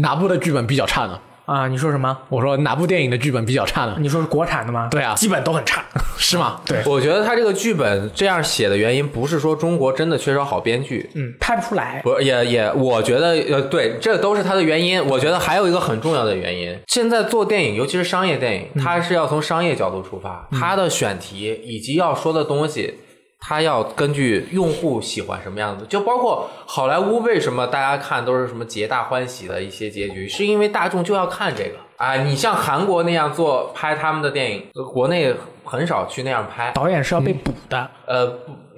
[0.00, 1.20] 哪部的剧本比较差呢？
[1.48, 1.66] 啊！
[1.66, 2.16] 你说什么？
[2.28, 3.96] 我说哪部电影的剧本比较差呢？
[3.98, 4.88] 你说是国产的吗？
[4.90, 5.82] 对啊基本都很差。
[6.18, 6.60] 是吗？
[6.66, 12.02] 对，我觉得他这个剧本这样写的原因，不是说中国真的缺少好编剧，嗯，拍不出来。
[12.02, 15.02] 不也也，我觉得呃，对，这都是他的原因。
[15.06, 22.94] 我觉得还有一个很重要的原因，现在做电影，尤其是商业电影，它是要从商业角度出发，它的选题以及要说的东西，
[23.40, 25.86] 他要根据用户喜欢什么样子。
[25.88, 32.16] 就包括好莱坞为什么大家看都是什么皆大欢喜的一些结局，是因为大众就要看这个啊。
[32.16, 35.34] 你像韩国那样做拍他们的电影，呃国内
[35.64, 36.72] 很少去那样拍。
[36.72, 38.24] 导演是要被捕的，呃，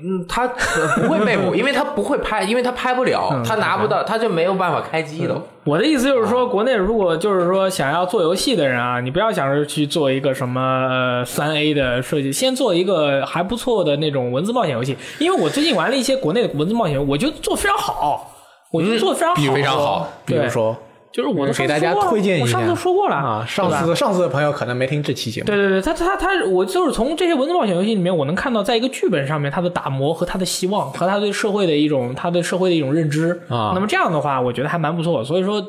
[0.03, 5.41] 嗯，他呃不会被捕，因为他不会拍，因为他拍不了，他拿不到，他就没有办法开机都。
[5.65, 14.97] 我的意思就是说，国内如果就是说想要做游戏的人啊，你不要想着去做一个什么呃三 A 的设计，先做一个还不错的那种文字冒险游戏。
[15.19, 18.33] 因为我最近玩了一些国内的文字冒险，我觉得做得非常好，
[18.73, 20.77] 我觉得做得非常好，非常好，比如说
[21.13, 23.45] 就是我都给大家推荐一下我上次说过了啊。
[23.47, 35.25] 上次上次的朋友可能没听这期节目，对对对，他他他，我就是从这些文字冒险游戏里面，我能看到，在一个剧本上面，他的打磨和他的希望，和他对社会的一种他对社会的一种认知啊那么这样的话，我觉得还蛮不错。
[35.25, 35.65] 所以说，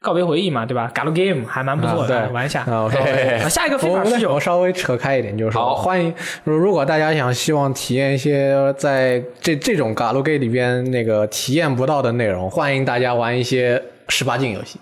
[0.00, 2.62] 告别回忆嘛，对吧 g a l game 还蛮不错的，玩一下。
[2.62, 2.90] 啊，
[3.48, 6.12] 下一个非我法十九我稍微扯开一点，就是说好欢迎，
[6.44, 14.78] 如如果大家想希望体验一些在这这种 Galgame 里边那个体验不到的内容，欢迎大家玩一些十八禁游戏。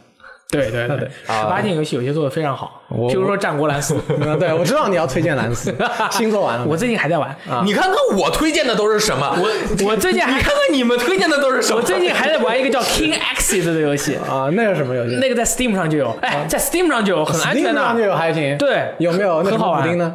[0.52, 5.72] 对对 对，十八禁游戏有些做的非常好，我譬如说《战国蓝斯 》，嗯对，我知道你要推荐蓝斯，
[6.10, 6.66] 新做完了。
[6.66, 7.32] 我最近还在玩。
[7.64, 9.30] 你看看我推荐的都是什么？
[9.38, 11.76] 我我最近还你看看你们推荐的都是什么？
[11.78, 15.14] 我最近还在玩一个叫 King Exit 的游戏，啊，那是什么游戏？
[15.20, 18.06] 那个在 Steam 上就有，哎，在 Steam 上就有，很安全的 Steam 上就的。
[18.08, 18.58] 有还行。
[18.58, 20.14] 对有没有那好玩么补丁呢？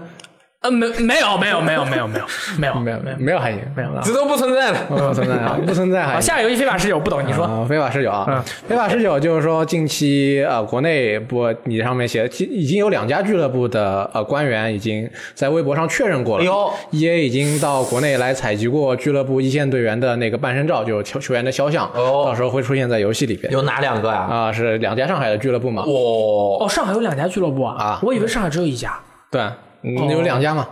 [0.66, 4.80] 呃，没没有没有没有没有没有没有没有没有没有还行，没有了 这都不存在的。
[4.90, 6.20] 不存在啊， 不存在还。
[6.20, 7.46] 下个游戏非法十九不懂，你说。
[7.46, 16.44] 啊，非法十九啊，嗯非法十九就是说，近期呃，国内不，你上面写，其已经有两家俱乐部的呃官员已经在微博上确认过了。
[16.44, 23.52] 哎呦，E A 已经到国内来采集过俱乐部一线队员的那个半身照，就是球球员的肖像，哦到时候会出现在游戏里边。
[23.54, 24.22] 有哪两个呀？
[24.22, 25.84] 啊，是两家上海的俱乐部嘛？
[25.86, 27.76] 哦，哦，上海有两家俱乐部啊！
[27.78, 28.98] 啊我以为上海只有一家。
[29.30, 29.42] 对。
[29.86, 30.68] 嗯，有两家嘛，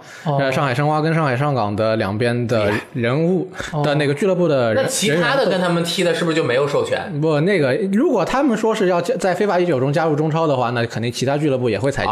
[0.51, 3.47] 上海申花跟上海上港的两边的人物
[3.84, 6.99] 的那个俱乐部的人，那其他的跟他们踢的是不是就没有授权？
[7.22, 12.09] 不，那个如果他们说是要在非法一九中加入中超的话，那肯定其他俱乐部也会采集。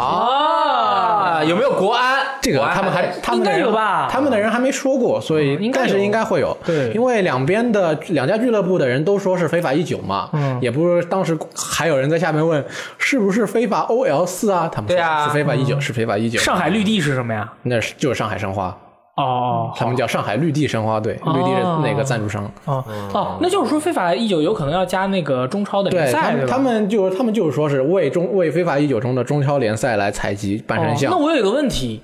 [1.22, 2.20] 啊，有没有国安？
[2.40, 6.56] 这个他们还他们的人应该有吧他们的人还没说过，所以、但是应该会有。
[6.64, 12.64] 对因为两边的两家俱乐部的人都说是非法一九嘛，嗯也不是当时还有人在下面问
[12.98, 14.68] 是不是非法 OL 四啊？
[14.72, 16.38] 他们说对啊是非法一九、是非法一九。
[16.40, 17.52] 上海绿地是什么呀？
[17.62, 18.76] 那是就是上海申花，
[19.16, 22.44] 哦他们叫上海绿地申花队，绿地的那个赞助商。
[22.64, 22.82] 哦
[23.12, 31.12] 哦，那就是说非法一九有可能要加那个中超的联赛，对他们就是他们就是说是为中为非法一九中的中超联赛来采集半身像。
[31.12, 32.00] 哦那我有一个问题，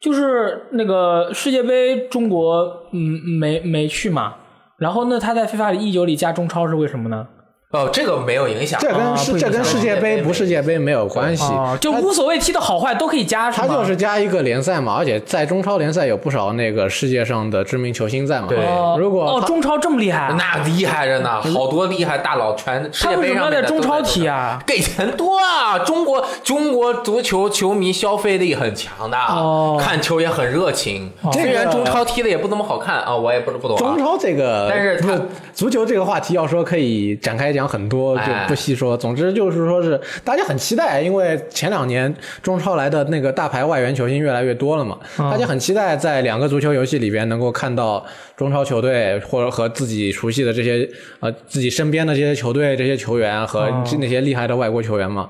[0.00, 4.34] 就是那个世界杯中国嗯没没去嘛，
[4.78, 7.26] 然后那他在非法一九里加中超是为什么呢？
[7.74, 8.78] 哦，这个没有影响。
[8.80, 13.66] 这跟世这跟世界杯不世界杯没有关系，哦，就无所谓踢的好坏都可以加，是它？
[13.66, 18.46] 就是加一个联赛嘛，而且在中超联赛有不少那个世界上的知名球星在嘛。
[18.48, 24.62] 对哦如果哦中超这么厉害，那厉害着呢，好多厉害大佬全世界他为什么要杯上在中超踢啊？
[24.66, 25.78] 给钱多啊！
[25.80, 31.10] 中国中国足球球迷消费力很强的，哦看球也很热情。
[31.32, 33.78] 这个虽然中超踢的也不怎么好看啊，我也不不懂啊。
[33.78, 38.96] 中超这个，但是它不足球这个话题要说可以展开讲很多，就哎不细说。
[38.96, 48.04] 总之就是说是大家很期待，因为前两年中超来的那个大牌外援球星越来越多了嘛，嗯大家很期待在两个足球游戏里边能够看到
[48.36, 50.88] 中超球队或者和自己熟悉的这些
[51.20, 55.28] 呃自己身边的这些球队这些球员和哦那些厉害的外国球员嘛。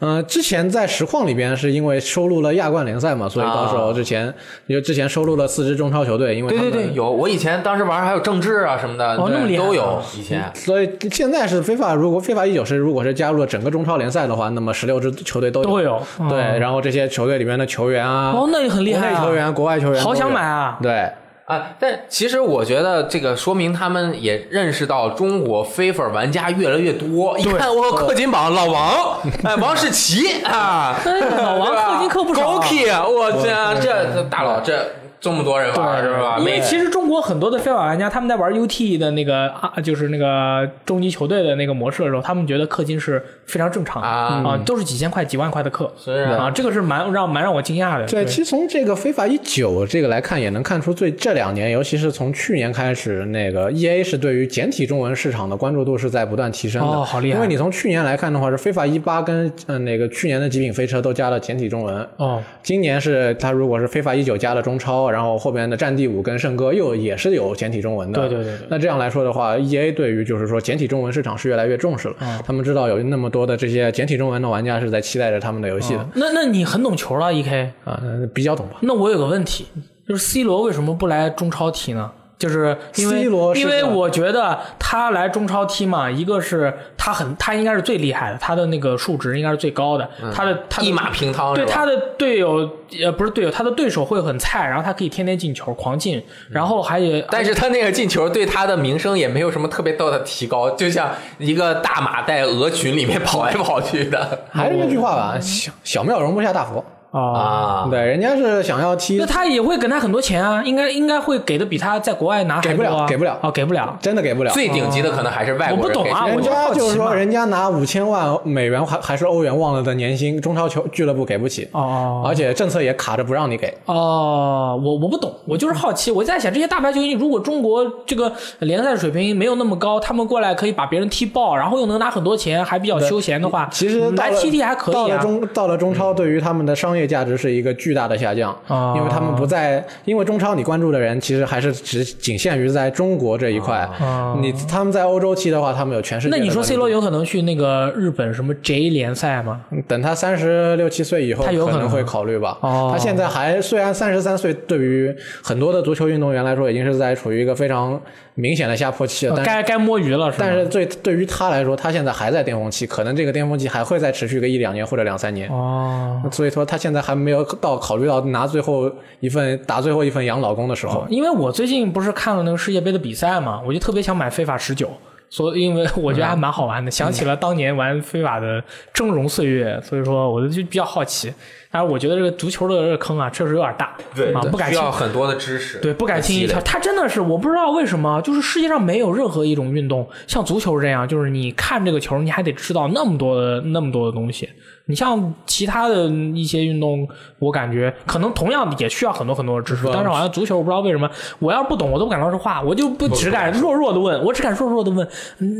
[0.00, 4.32] 呃，之前在实况里边是因为收录了亚冠联赛嘛，所以到时候之前
[4.66, 10.48] 因为之前收录了四支中超球队，因为他们对对对，有我以前当时玩还有郑智啊什么的，哦那么厉害都有以前。
[10.54, 16.00] 所以现在是非法，如果非法一九是如果是加入了整个中超联赛的话，那么十六支球队都都有
[16.30, 16.58] 对，嗯。
[16.58, 19.20] 然后这些球队里面的球员啊，哦，那也很厉害啊！
[19.20, 20.40] 国内球员、国外球员，好想买。
[20.40, 20.78] 啊！
[20.82, 21.10] 对，
[21.44, 27.38] 啊，但其实我觉得这个说明他们也认识到中国非法玩家越来越多。
[27.38, 31.96] 一看我氪金榜老王， 哎，王世奇啊，哎老王对吧？
[31.96, 32.54] 氪金氪不少啊。
[32.54, 34.72] 高 K，我这这这大佬这
[35.20, 36.36] 这么多人玩是吧？
[36.38, 48.06] 因为其实中国很多的非法玩家，他们在玩 UT 的那个啊，就是那个终极球队的那个模式的时候，他们觉得氪金是非常正常的啊都是几千块、几万块的氪是啊啊，这个是蛮让蛮让我惊讶的。
[48.06, 56.96] 对，其实从这个非法一九这个来看，也能看出最这两年，尤其是从去年开始，那个 E A 是对于简体中文市场的关注度是在不断提升的。
[56.96, 62.06] 哦好厉害因为你从去年来看的话，是非法一八跟嗯那个去年的极品飞车都加了简体中文。
[62.16, 68.20] 哦，今年是它如果是非法一九加了中超，然后后边的战地五跟圣歌又也是有简体中文的。
[68.20, 72.14] 对对对对那这样来说的话，E A 对于就是说简体中文市场是越来越重视了。
[72.20, 77.72] 嗯他们知道有那么多的这些简体中文的玩家是在期待着他们的游戏的那那你很懂球了，E K。
[77.84, 78.00] 啊，
[78.32, 78.76] 比较懂吧。
[78.80, 79.66] 那我有个问题，
[80.06, 82.10] 就是 C 罗为什么不来中超踢呢？
[82.38, 83.24] 就是因为
[83.54, 91.52] 是因为我觉得他来中超踢嘛，一个是他很他应该是最厉害的，他的那个数值应该是最高的，他的他的一马平汤？
[91.52, 92.70] 对他的队友
[93.02, 104.44] 呃不是队友，他的对手会很菜，然后他可以天天进球狂进，然后还有但是他那个进球对他的名声也没有什么特别大的提高，就像一个大马在鹅群里面跑来跑去的。
[104.50, 106.84] 还是那句话吧，小小庙容不下大佛。
[107.10, 113.96] 哦，啊，对，人家是想要踢那，他也会给他很多钱啊，应该应该会给的比他在国外拿还给不了啊给不了哦，给不了。
[114.00, 114.52] 真的给不了。
[114.52, 123.72] 最顶级的可能还是外国人我不懂啊人我就好奇家就是说，人家拿五千万美元还还是欧元忘了的年薪，中超球俱乐部给不起，哦而且政策也卡着不让你给。
[123.86, 128.30] 哦，我我不懂，我就是好奇，我在想这些大牌球星，如果中国这个
[128.60, 134.98] 联赛水平没有那么高，他们过来可以把别人踢爆，然后又能拿很多钱，还比较休闲的话，其实来踢踢还可以啊。
[134.98, 143.88] 到了中到了中超，对于他们的商业价值是一个巨大的下降，哦因为他们不在，因为中超你关注的人其实还是只仅限于在中国这一块。
[144.00, 149.62] 哦你他们在欧洲踢的话，他们有全世界那你说 C 罗有可能去那个日本什么 J 联赛吗？
[149.86, 152.58] 等他三十六七岁以后，他有可能能会考虑吧。
[152.60, 158.00] 哦他现在还虽然三十三岁，对于很多的足球运动员来说，已经是在处于一个非常
[158.40, 159.34] 明显的下坡期了。
[159.36, 160.32] 但该该摸鱼了？
[160.38, 165.48] 但是对对于他来说，他现在还在巅峰期，可能这个巅峰期还会再持续个一两年或者两三年。
[165.50, 171.04] 哦，所以说他现在还没有到考虑到拿最后一份打最后一份养老工的时候。
[171.08, 174.88] 因为我最近不是看了那个世界杯的比赛嘛，我就特别想买非法十九。
[175.30, 178.62] 所以，因为我觉得还蛮好玩的，想起了当年玩非法的
[178.94, 181.32] 峥嵘岁月，所以说我就比较好奇。
[181.70, 186.48] 但是我觉得这个足球的这个坑啊，确实有点大，对啊，不敢轻需要很多的知识，对，不敢轻易跳。
[186.48, 194.48] 积累它真的是，我不知道为什么，就是世界上没有任何一种运动像足球这样，就是你看这个球，你还得知道那么多的那么多的东西。
[194.88, 197.06] 你像其他的一些运动，
[197.38, 201.08] 我感觉可能同样也需要很多很多的知识，但是好像足球我不知道为什么，
[201.38, 205.06] 我要是不懂，我都不敢说实话，我就不只敢弱弱的问，我只敢弱弱的问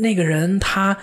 [0.01, 0.97] 那个人他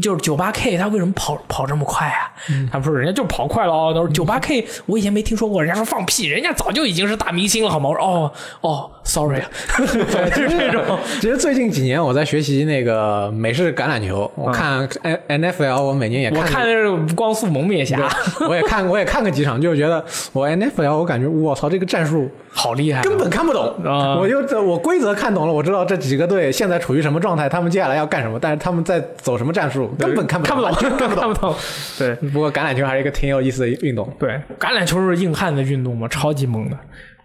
[0.00, 2.30] 就是九八 K，他为什么跑跑这么快啊？
[2.70, 7.88] 他们说人家就跑快了哦，他说九八 K 我以前没听说过，人家说放屁，人家早就已经是大明星了好吗？
[7.90, 9.42] 我说哦哦，sorry，
[9.76, 10.98] 对，就是 这种。
[11.20, 17.98] 其实最近几年我在学习那个美式橄榄球，我看 N N F L，我每年也看我看的是光速蒙面侠，
[18.48, 31.16] 我也看我也看个几场，就觉得我 N F L 我感觉我操这个战术好厉害啊，根本看不懂，啊我就这我规则看懂了，我知道这几个队现在处于什么状态，他们接下来要干什么，但是他们在走什么战术，根本看不看不懂，看不懂。
[31.16, 31.54] 看不懂。
[31.98, 34.08] 对 不过橄榄球还是一个挺有意思的运动。
[34.18, 36.76] 对，橄榄球是硬汉的运动嘛，超级猛的。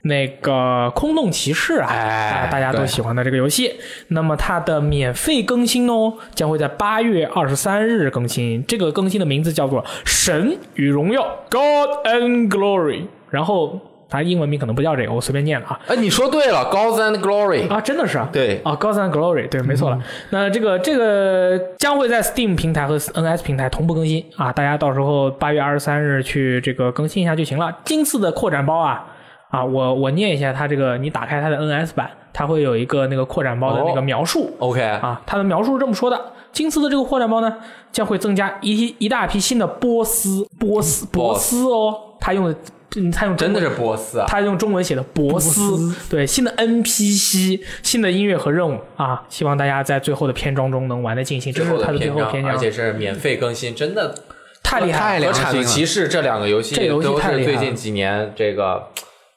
[0.03, 3.75] 那个空洞骑士啊，哎啊大家都喜欢的这个游戏，
[4.09, 8.63] 那么它的免费更新哦，将会在八月二十三日更新。
[8.65, 15.79] 这个更新的名字叫做《神与荣耀》（God and Glory），然后它英文名可能不叫这个，我随便念了啊。
[15.87, 19.99] 哎，你说对了，Gods and Glory，啊，真的是啊，对啊，Gods and Glory，对，没错了。
[20.29, 27.77] 那这个这个将会在 Steam 平台和 NS 平台同步更新啊，大家到时候八月二十三日去这个更新一下就行了。
[27.83, 29.05] 金次的扩展包啊
[29.49, 34.51] 啊，我我念一下它这个，你打开它的 NS 版，它会有一个那个扩展包的那个哦描述。
[34.59, 36.19] OK，啊，它的描述是这么说的：
[36.51, 37.57] 金丝的这个扩展包呢，
[37.91, 42.55] 将会增加一一大批新的波斯波斯波斯哦，它用的，
[42.95, 44.25] 嗯，它用真的是波斯啊！
[44.27, 51.51] 他用中文写的博斯，对新的 NPC、新的音乐和任务啊，希望大家在最后的篇章中能玩的尽兴。
[51.51, 54.15] 这最后是它的最篇章，后篇章而，且是免费更新，真的
[54.63, 55.19] 太厉害了！
[55.19, 58.81] 太良心了和铲子骑士这两个游戏这游戏都是太厉害最近几年这个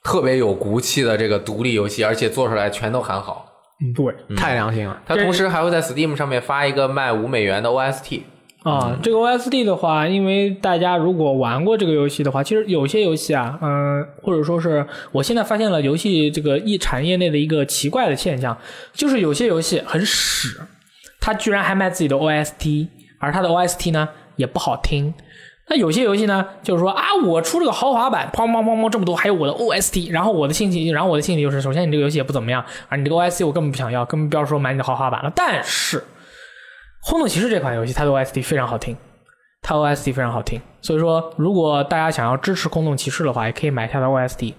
[0.05, 3.46] 特别有骨气的这个独立游戏，而且做出来全都很好。
[3.94, 5.01] 对太良心了。
[5.07, 8.20] 他同时还会在 Steam 上面发一个卖五美元的 OST，
[8.62, 18.56] 啊，这个 OSD 的话，因为大家如果玩过这个游戏的话，其实有些游戏啊，嗯，或者说是我现在发现了游戏这个一产业内的一个奇怪的现象，
[18.92, 20.61] 就是有些游戏很屎，
[21.20, 22.88] 它居然还卖自己的 OST，
[23.18, 25.14] 而它的 OST 呢也不好听。
[25.68, 35.32] 那有些游戏呢，就是说啊，我出了个豪华版，砰砰砰砰这么多，还有我的 OST，然后我的心情，然后我的心理就是，首先你这个游戏也不怎么样，而你这个 OST 我根本不想要，根本不要说买你的豪华版了。
[35.34, 35.98] 但是
[37.03, 38.96] 《轰动骑士》这款游戏，它的 OST 非常好听，
[39.62, 44.55] 它 OST 非常好听，所以说如果大家想要支持《空洞骑士》的话，也可以买它的 OST。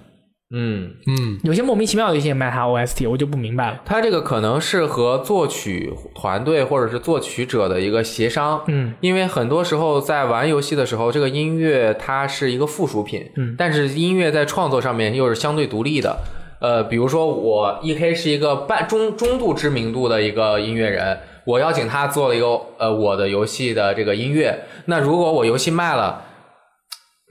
[0.54, 3.80] 嗯，嗯，有些莫名其妙的游戏也卖它 OST，我就不明白了。
[3.86, 16.18] 它这个可能是和作曲团队或者是作曲者的一个协商，嗯，因为很多时候在玩游戏的时候，这个音乐它是一个附属品，嗯但是音乐在创作上面又是相对独立的。
[16.60, 26.26] 呃，比如说我 E K 是一个半中中度知名度的一个音乐人，我邀请他做了一个呃我的游戏的这个音乐，那如果我游戏卖了。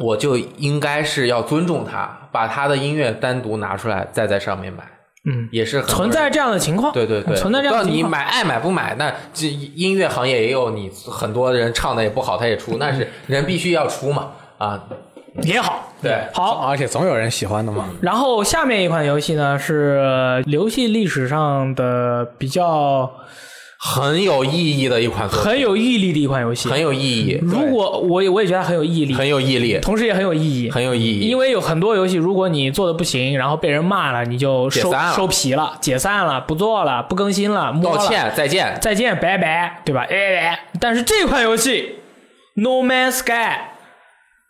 [0.03, 4.83] 我就应该是要尊重他，把他的音乐单独拿出来，再在上面买，
[5.31, 8.11] 嗯，也是存在这样的情况，对对对，存在这样的到你情况。
[8.11, 14.83] 买爱买不买，那这音乐行业也有你很多人唱的也不好，他也出， 那是人必须要出嘛啊，
[15.43, 16.67] 也好，对，好。
[16.67, 17.91] 而且总有人喜欢的嘛。
[18.01, 23.13] 然后下面一款游戏呢是游戏历史上的比较
[23.83, 26.69] 很有意义的一款，很有毅力的一款游戏。
[26.69, 30.71] 很有意义，如果我也我也觉得它很有毅力，很有毅力，同时也很有意义。
[30.71, 31.21] 很有意义。
[31.21, 38.79] 因为有很多游戏，如果你做的不行，然后被人骂了，你就收皮了，解散了，不做了，不更新了，摸了，道歉，再见。
[38.83, 40.07] 再见，拜拜，对吧？
[40.11, 41.95] 哎，但是这款游戏
[42.61, 43.33] 《No Man's Sky》，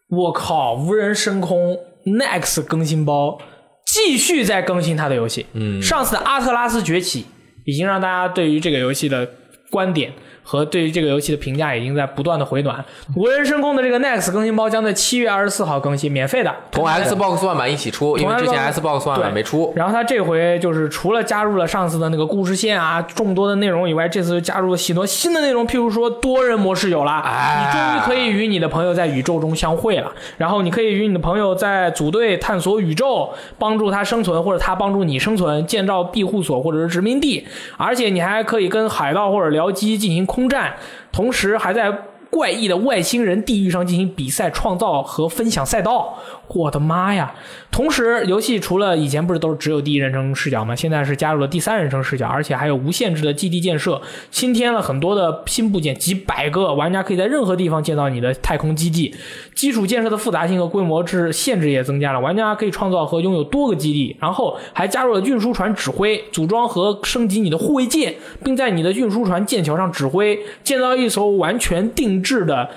[0.09, 3.39] 我靠，无人升空 Next 更新包
[3.87, 5.47] 继续在更新它的游戏。
[5.53, 7.23] 嗯，上次的《阿特拉斯崛起》
[7.71, 9.29] 已经让大家对于这个游戏的
[9.71, 10.13] 观点。
[10.51, 12.85] 和对于这个游戏的评价已经在不断的回暖。
[13.15, 19.73] 无人升空的这个 Next 更新包将在七月二十四号更新，免费的，同 Xbox One 版一起出，因为之前 Xbox One 版没出。
[19.77, 30.11] 然后它这回就是除了加入了上次的那个故事线啊众多的内容以外，这次又加入了许多新的内容，譬如说多人模式有了，哎你终于可以与你的朋友在宇宙中相会了。
[30.37, 37.47] 然后你可以与你的朋友在组队探索宇宙，帮助他生存，或者他帮助你生存，建造庇护所或者是殖民地。
[37.77, 40.75] 而且你还可以跟海盗或者僚机进行空战，
[41.11, 41.91] 同时还在
[42.31, 46.17] 怪异的外星人地域上进行比赛、创造和分享赛道。
[46.59, 47.33] 我的妈呀！
[47.71, 50.75] 同时，游戏除了以前不是都是只有第一人称视角吗？
[50.75, 59.15] 现在是加入了第三人称视角，而且还有无限制的基地建设，新添了很多的新部件，几百个，玩家可以在任何地方建造你的太空基地。
[59.55, 72.71] 基础建设的复杂性和规模制限制也增加了，玩家可以创造和拥有多个基地，然后还加入了运输船指挥、组装和升级你的护卫舰，并在你的运输船舰桥上指挥建造一艘完全定制的。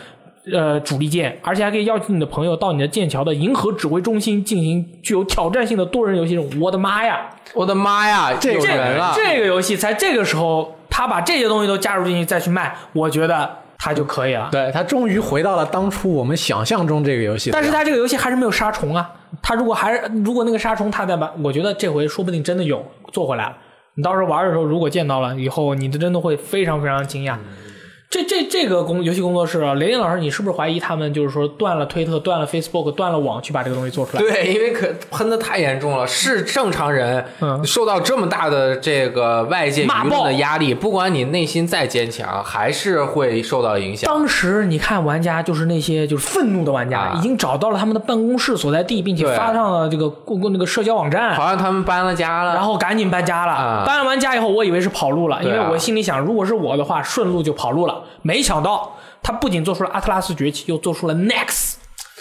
[0.51, 6.49] 呃，主力舰，而且还可以邀请你的朋友到你的剑桥的银河指挥中心进行具有挑战性的多人游戏任务。
[6.59, 7.29] 我的妈呀！
[7.53, 9.13] 我的妈呀，有这人了！
[9.15, 14.49] 这个游戏在这个时候，他把这些东西都加入进去再去卖，我觉得他就可以了。
[14.51, 17.51] 对他终于回到了当初我们想象中这个游戏。
[17.51, 19.09] 但是他这个游戏还是没有杀虫啊！
[19.41, 23.55] 他如果还是如果那个杀虫他再把，我觉得这回说不定真的有做回来了。
[23.95, 27.37] 你到时候玩的时候，如果见到了以后，你真的会非常非常惊讶。
[28.13, 34.21] 这这这个工游戏工作室啊，雷电老师，你是不是怀疑他们就是说断了推特、断了 Facebook、断了网去把这个东西做出来？
[34.21, 44.07] 对，因为可喷的太严重了，是正常人嗯受到这么大的这个外界舆论的压力，不管你内心再坚强，还是会受到影响。
[44.07, 53.53] 当时你看玩家就是那些就是愤怒的玩家，啊已经找到了他们的办公室所在地，并且发上了这个公公那个社交网站，好像他们搬了家了，然后赶紧搬家了。
[53.53, 58.02] 啊搬完家以后，我以为是跑路了，因为我心里想，如果是我的话，顺路就跑路了。
[58.21, 61.75] 没想到他不仅做出了阿特拉斯崛起，又做出了 Next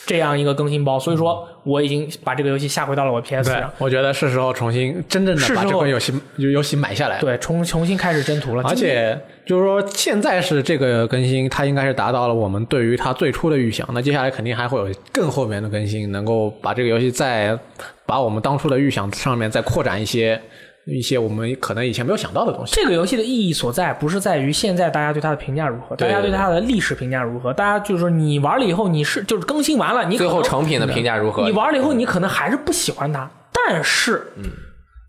[0.05, 7.21] 这样一个更新包，所以说我已经把这个游戏下回到了我 PS 上。，我觉得是时候重新真正的把这款游戏游戏买下来。
[7.21, 8.63] 对，重重新开始征途了。
[8.65, 9.17] 而且
[9.47, 13.89] 就是说，现在是这个更新，它应该是达到了我们对于它最初的预想。
[13.93, 17.57] 那接下来肯定还会有更后面的更新，能够把这个游戏再
[18.05, 20.41] 把我们当初的预想上面再扩展一些
[20.87, 22.75] 一些我们可能以前没有想到的东西。
[22.75, 31.45] 这个游戏的意义所在，不是在于现在大家对它的评价如何，大家对它的历史评价如何，大家就是说你玩了以后，你是就是更新完了，你可最能后成品的评价如何？
[31.45, 34.45] 你玩了以后，你可能还是不喜欢它，但是，嗯，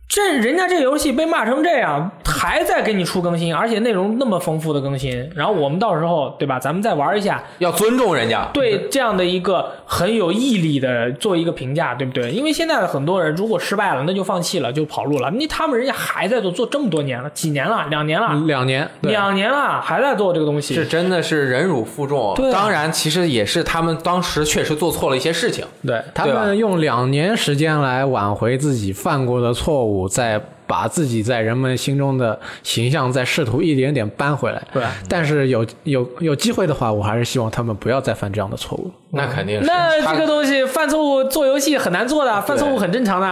[0.08, 8.48] 这人家这个游戏被骂成这样，还在给你出更新，而且内容那么丰富的更新，然后我们到时候对吧，咱们再玩一下，要尊重人家。
[8.54, 12.30] 对这样的一个很有毅力的做一个评价，对不对？
[12.30, 15.32] 因为现在的很多人如果失败了，那就放弃了，就跑路了。
[15.32, 20.76] 那他们人家还在做，做这么多年了，几年了，两年了，两年，两年了，还在做这个东西。
[20.76, 22.36] 这真的是忍辱负重。
[22.36, 25.66] 对啊当然，其实也是他们当时确实做错了一些事情。
[25.84, 34.62] 对他们用两年时间来挽回自己犯过的错误，再把自己在人们心中的形象再试图一点点扳回来。
[34.74, 38.92] 对，但是有有有机会的话，我还是希望他们不要再犯这样的错误。
[39.12, 39.66] 那肯定是。
[39.66, 43.28] 那这个东西犯错误做游戏很难做的，犯错误很正常的。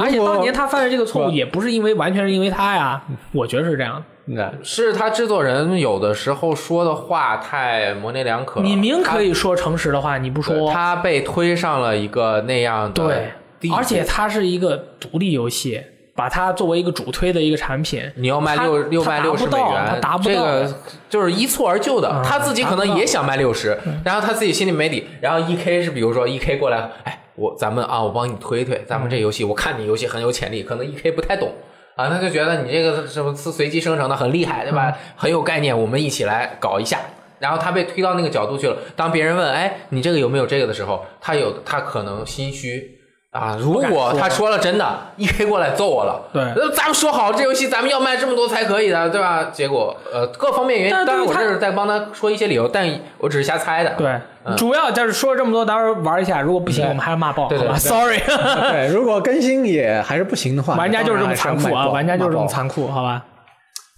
[0.00, 3.02] 而且当年他犯的这个错误也不是因为完全是因为他呀，
[3.32, 4.02] 我觉得是这样。
[4.28, 8.60] 那，是他制作人有的时候说的话太模棱两可。
[8.60, 13.32] 你明可以以说诚实的话，你不说，他被推上了一个那样的对
[13.74, 15.82] 而且它是一个独立游戏，
[16.14, 20.74] 把它作为一个主推的一个产品，你要卖六六卖六十美元，达不到这个
[21.08, 22.08] 就是一蹴而就的。
[22.08, 25.06] 嗯他自己可能也想卖六十，然后他自己心里没底。
[25.20, 31.52] 然后 E K 是比如说 E K 过来，哎，我咱们啊，我帮你推推，咱们这游戏，我看你游戏很有潜力，可能 E K 不太懂。
[31.94, 34.94] 啊，他就觉得你这个什么是随机生成的很厉害，对吧？
[35.16, 37.00] 很有概念，我们一起来搞一下。
[37.38, 38.76] 然后他被推到那个角度去了。
[38.94, 42.95] 当别人问，哎，你这个有没有这个的时候，他有他可能心虚
[43.36, 43.56] 啊。
[43.60, 49.48] 如果他说了真的一 K 过来揍我了，对那咱们说好这游戏咱们要卖这么多才可以的，对吧？
[49.52, 53.90] 结果呃各方面原因，当然我这是在帮他说一些理由，但我只是瞎猜的。
[53.98, 54.08] 对，
[54.44, 58.18] 嗯主要就是说了这么多，到时候玩一下，如果不行，我们还要骂爆，对对？Sorry，
[58.72, 63.22] 对，如果更新也还是不行的话，玩家就是这么残酷啊，玩家就是这么残酷，好吧？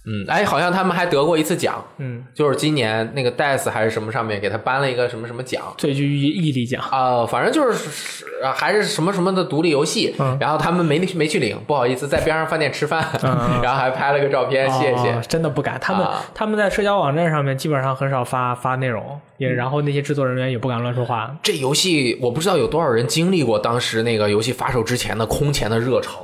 [0.05, 5.61] 嗯，哎，好像他们还得过一次奖，嗯，就是今年那个 DICE 还是什么上面给他颁了一个什么什么奖。
[5.77, 6.81] 最具毅毅力奖。
[6.89, 7.89] 啊、反正就是
[8.53, 15.11] 还是什么什么的独立游戏，嗯然后他们没没去领，不好意思，在边上饭店吃饭，嗯 然后还拍了个照片，谢谢。
[15.11, 15.77] 哦真的不敢。
[15.79, 21.35] 他们、啊他们在社交网站上面基本上很少发发内容，也然后那些制作人员也不敢乱说话。
[21.43, 26.21] 这游戏我不知道有多少人经历过当时那个游戏发售之前的空前的热潮，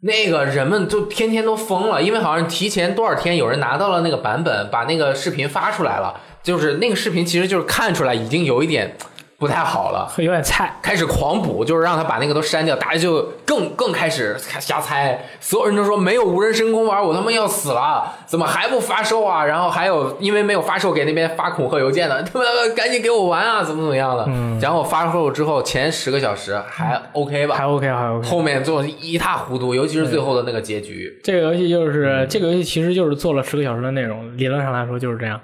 [0.00, 8.96] 那个人们就天天都疯了，因为好像提前多少天有人拿到了那个版本，把那个视频发出来了，就是那个视频其实就是看出来已经有一点
[9.38, 10.10] 不太好了。
[10.18, 19.44] 有点菜，开始狂补，就是让他把那个都删掉，大家就更更开始瞎猜，所有人都说没有无人深空玩，我他妈要死了，怎么还不发售啊？
[19.44, 24.28] 然后还有因为没有发售，给那边发恐吓邮件的，他妈赶紧给我玩啊，怎么怎么样的。
[24.60, 28.28] 然后发售之后前十个小时还 OK 吧，还 OK 还 OK。
[28.28, 31.16] 后面做一塌糊涂，尤其是最后的那个结局。
[31.22, 35.40] 这个游戏就是、嗯这个游戏其实就是做了十个小时的内容，理论上来说就是这样。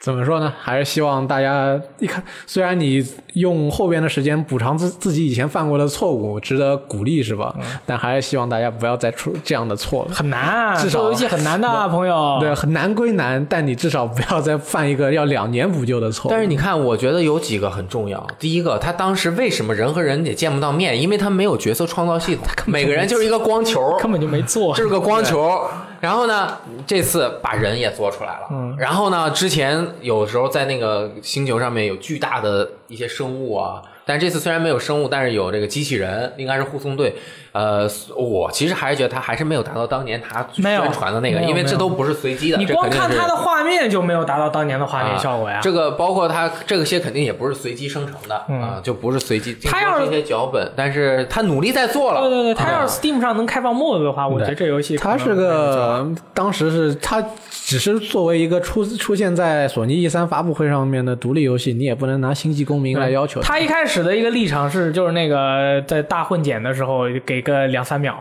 [0.00, 0.50] 怎么说呢？
[0.58, 7.54] 还是希望大家一看，虽然你用后边的时间补偿自自己以前犯过的错误，值得鼓励是吧？
[7.84, 10.14] 但还是希望大家不要再出这样的错了。
[10.14, 12.38] 很难啊，至少做游戏很难的啊，朋友。
[12.40, 16.30] 对，很难归难，但你至少不要再犯一个要两年补救的错误。
[16.30, 18.26] 但是你看，我觉得有几个很重要。
[18.38, 20.98] 第一个，他当时为什么人和人也见不到面？
[20.98, 25.60] 因为他没有角色创造系统，每个人就是一个光球，根本就没做，就是个光球。
[26.00, 28.48] 然后呢，这次把人也做出来了。
[28.50, 37.14] 嗯然后呢，之前有时候在那个星球上面有巨大的一些生物啊，但是这次虽然没有生物，但是有这个机器人，应该是护送队。
[37.52, 42.58] 呃，我其实还是觉得他还是没有达到当年他宣传的那个，因为这都不是随机的。
[42.58, 45.58] 你光看他的画面就没有达到当年的画面效果呀。
[45.58, 49.56] 啊这个包括他这个些肯定也不是随机生成的、嗯啊，就不是随机。
[49.64, 52.20] 他要是这些脚本，但是他努力在做了。
[52.20, 63.48] 对对对，他要啊是 Steam 上能开放 mod 的话，我觉得这游戏他是个，当时是他只是作为一个出出现在索尼 E 三发布会上面的独立游戏，你也不能拿星际公民来要求它。
[63.48, 68.16] 他一开始的一个立场是，就是那个在大混剪的时候给个两三秒，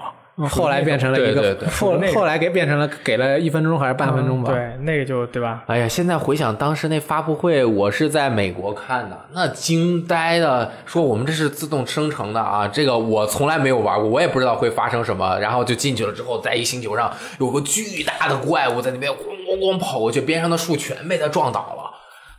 [0.50, 4.52] 后来变成了一个，对对对 后那个后来给变成了给了一分钟还是半分钟吧？
[4.52, 5.64] 对，那个就对吧？
[5.68, 15.38] 哎呀，现在回想当时那发布会，我是在美国看的，那惊呆的，说我们这是自动生成的啊，这个我从来没有玩过，我也不知道会发生什么。
[15.40, 21.89] 然后就进去了之后，在一星球上有个巨大的怪物在那边咣咣咣跑过去，边上的树全被它撞倒了。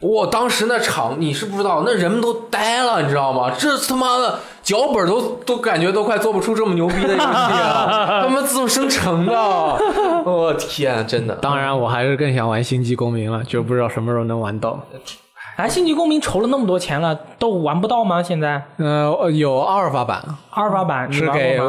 [0.00, 3.52] 我当时那场你是不知道，那人们都呆了，你知道吗？
[3.58, 9.32] 这他妈的脚本都都感觉都快做不出这么牛逼的游戏了， 他妈自动生成的，
[10.24, 11.34] 我天，真的。
[11.36, 14.80] 当然，我还是更想玩星际公民了，就不知道什么时候能玩到。
[15.56, 18.22] 哎，星际公民筹了那么多钱了，都玩不到吗？
[18.22, 21.60] 现在呃，有阿尔法版，阿尔法版是给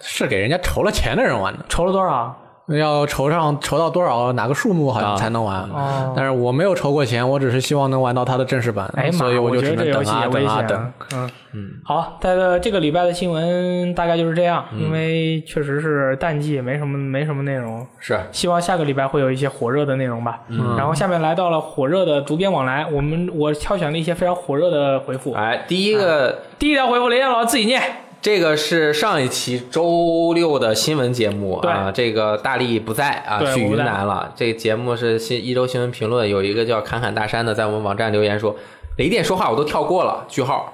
[0.00, 2.34] 是给人家筹了钱的人玩的，筹了多少？
[2.76, 5.62] 要筹上筹到多少哪个数目好像才能玩。
[5.70, 10.92] 哦但是我没有筹过钱，我只是希望能玩到它的正式版，哎，所以我就只能等啊等啊等。
[11.14, 17.86] 嗯嗯，好，在这这个礼拜的新闻大概就是这样，嗯因为确实是淡季，没什么没什么内容。
[17.98, 20.40] 是希望下个礼拜会有一些火热的内容吧。
[20.48, 25.32] 嗯然后下面来到了火热的读编往来，我们我挑选了一些非常火热的回复。
[25.32, 27.80] 哎，第一个，第一条回复，雷电老师自己念。
[28.20, 34.32] 这个是上一期周六的新闻节目啊，这个大力不在啊，去云南了。
[34.34, 38.56] 这个节目是新一周新闻评论，有一个叫侃侃大山的在我们网站留言说，
[38.96, 40.72] 雷电说话我都跳过了，句号。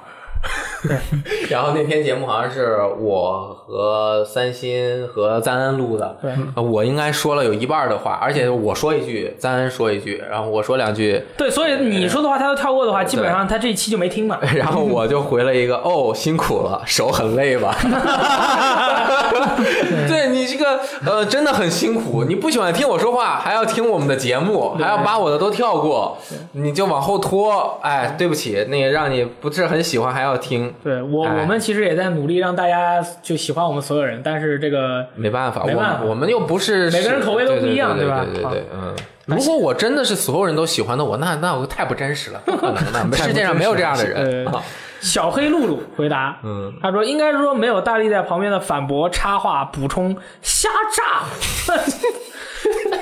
[1.49, 6.17] 然后那天节目好像是我和三星和赞恩录的，
[6.57, 14.39] 我应该说了有一半的话，而且我说一句，赞恩说一句，然后我说两句，对，所以你说的话他都跳过的话，基本上他这一期就没听嘛。
[14.55, 17.75] 然后我就回了一个哦，辛苦了，手很累吧？
[20.09, 22.25] 对你这个呃，真的很辛苦。
[22.25, 26.19] 你不喜欢听我说话，还要听我们的节目，还要把我的都跳过，
[26.53, 27.79] 你就往后拖。
[27.83, 38.95] 哎，对不起，那个让你不是很喜欢，还要听，对我，哎我们其实也在努力让大家就喜欢我们所有人，但是这个没办法，没办法我我们又不是每个人口味都不一样对对吧对对对对，嗯。
[39.27, 44.47] 如果我真的是所有人都喜欢的我，那那我太不真实了，不可能的，世界上没有这样的人。
[45.05, 51.24] 呃，小黑露露回答，嗯，他说应该是说没有大力在旁边的反驳、插话、补充、瞎炸。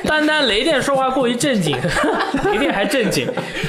[0.08, 1.76] 单单雷电说话过于正经，
[2.50, 3.28] 雷电还正经，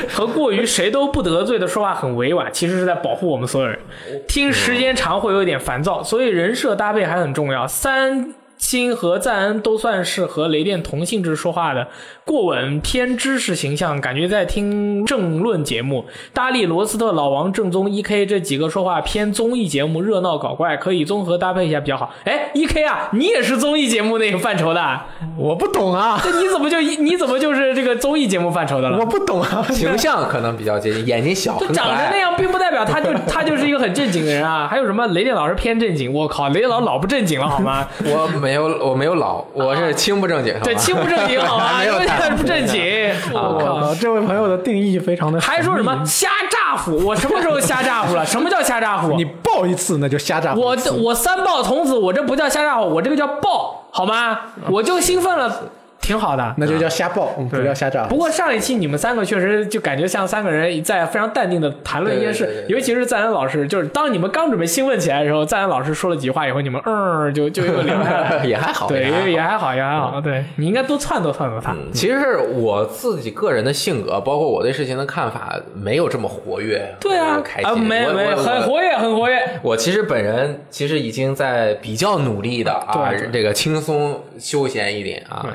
[0.09, 3.79] 和过于谁都不得罪的说话很委婉，其实是在保护我们所有人。
[4.27, 7.67] 听时间长会有点烦躁，所以人设搭配还很重要。
[7.67, 11.87] 三星和赞恩都算是和雷电同性质说话的
[12.25, 16.05] 过稳偏知识形象，感觉在听政论节目。
[16.33, 22.13] 大力、罗斯特、老王、正宗、E K 这几个说话偏综艺节目，热闹搞怪，可以综合搭配一下比较好。
[22.23, 25.01] 哎，E K 啊，你也是综艺节目那个范畴的，
[25.37, 28.97] 我不懂啊，这 你怎么就你怎么就是这个综艺节目范畴的了？
[28.97, 29.65] 我不懂啊。
[29.69, 32.17] 形象可能比较接近，眼睛小，就长成那。
[32.17, 34.67] 样，并不代表他就他就是一个很正经的人啊。
[34.69, 36.11] 还有什么雷电老师偏正经？
[36.13, 37.85] 我靠，雷电老师老不正经了好吗？
[38.05, 40.53] 我没有，我没有老，我是轻不正经。
[40.63, 41.79] 对，轻不正经好吗？
[41.83, 42.81] 没有因为他太不正经。
[43.33, 43.79] 我靠！
[43.79, 47.05] 靠，这位朋友的定义非常的还说什么瞎咋呼？
[47.05, 48.25] 我什么时候瞎咋呼了？
[48.27, 49.13] 什么叫瞎咋呼？
[49.15, 50.53] 你爆一次那就瞎炸。
[50.53, 54.39] 我这我三爆童子，我这不叫瞎咋呼，我这个叫爆，好吗？
[54.69, 55.63] 我就兴奋了，
[56.03, 56.53] 挺好的。
[56.57, 58.15] 那就叫瞎报，嗯不叫瞎炸不。
[58.15, 68.43] 过上一期你们三个确实就感觉像三个人在非常淡定的谈论一件事对对对，尤其是赞恩老师，就是当你们刚准备兴奋起来的时候，赞恩老师说了几句话以后，你们嗯就就又 留下来。
[68.45, 69.73] 也还好，对，也也还好。
[69.73, 70.19] 也还好。
[70.21, 71.73] 对你应该多撺掇撺掇他。
[71.93, 76.93] 其实是我自己个人的性格，包括我对事情的看法，没有这么活跃。
[76.99, 77.71] 对啊开，心。
[77.71, 79.39] 啊，没我没我很活跃，很活跃。
[79.61, 85.45] 我其实本人其实已经在比较努力的啊这个轻松休闲一点啊。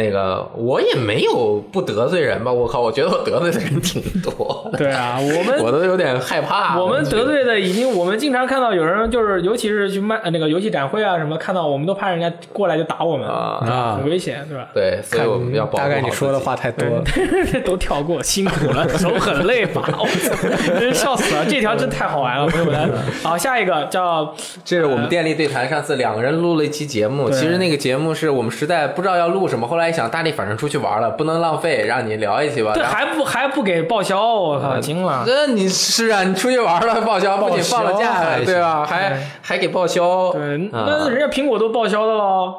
[0.00, 2.50] 那个我也没有不得罪人吧？
[2.50, 6.80] 我靠，我觉得我得罪的人挺多的，对啊，我们 我都有点害怕。
[6.80, 14.68] 我们得得罪的已经，我们经常看到有人就是，尤其是去卖呃那个游戏展会啊什么，看到我们都怕人家过来就打我们，啊，啊很危险，对吧？
[14.72, 17.02] 对，所以我们要保护好大概你说的话太多了。
[17.64, 19.82] 都跳过，辛苦了， 手很累吧？
[19.98, 21.44] 我操，真笑死了！
[21.46, 22.90] 这条真太好玩了，朋友们。
[23.22, 27.28] 好，下一个叫这是我们电力对谈，上次两个人录了一期节目。
[27.30, 32.72] 其实那个节目是我们实在不知道要录什么，后来一想，大力反正出去玩了，不能浪费，让你聊一期吧。
[32.74, 35.24] 这，还不还不给报销，我靠，惊了！
[35.26, 38.86] 这你是啊，你出去玩了报销，不仅放了报销假，对吧？
[38.86, 40.32] 还还给报销。
[40.32, 42.54] 对，啊那人家苹果都报销的喽，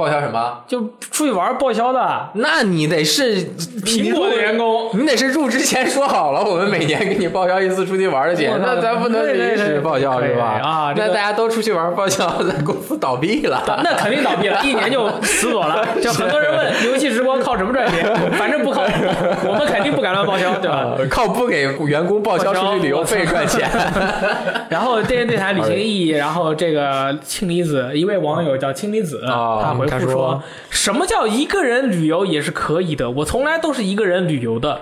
[0.00, 0.58] 报销什么？
[0.66, 3.36] 就出去玩报销的，那你得是
[3.84, 4.88] 苹果的员工。
[4.94, 10.58] 你得是入职前说好了，我们每年给你报销一次出去玩的钱，那咱不能临时报销是吧？
[10.64, 13.62] 啊这个那大家都出去玩报销，咱公司倒闭了。
[13.84, 15.86] 那肯定倒闭了， 一年就死锁了。
[16.02, 20.94] 就很多人问游戏直播靠什么赚钱，反正不靠我， 我们肯定不敢乱报销，对吧？
[20.96, 23.68] 呃靠不给员工报销出去旅游费赚钱。
[24.70, 33.10] 然后电视对谈旅行意义，然后这个氢离子，一位网友叫氢离子，哦他回他说说：“什么叫一个人旅游也是可以的？
[33.10, 34.80] 我从来都是一个人旅游的，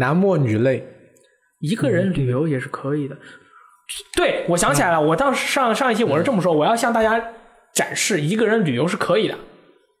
[0.00, 0.86] 男莫女泪，
[1.60, 3.16] 一个人旅游也是可以的。”
[4.16, 7.22] 对，我想起来了，我当时上上一期我是这么说，我要向大家
[7.74, 9.34] 展示一个人旅游是可以的，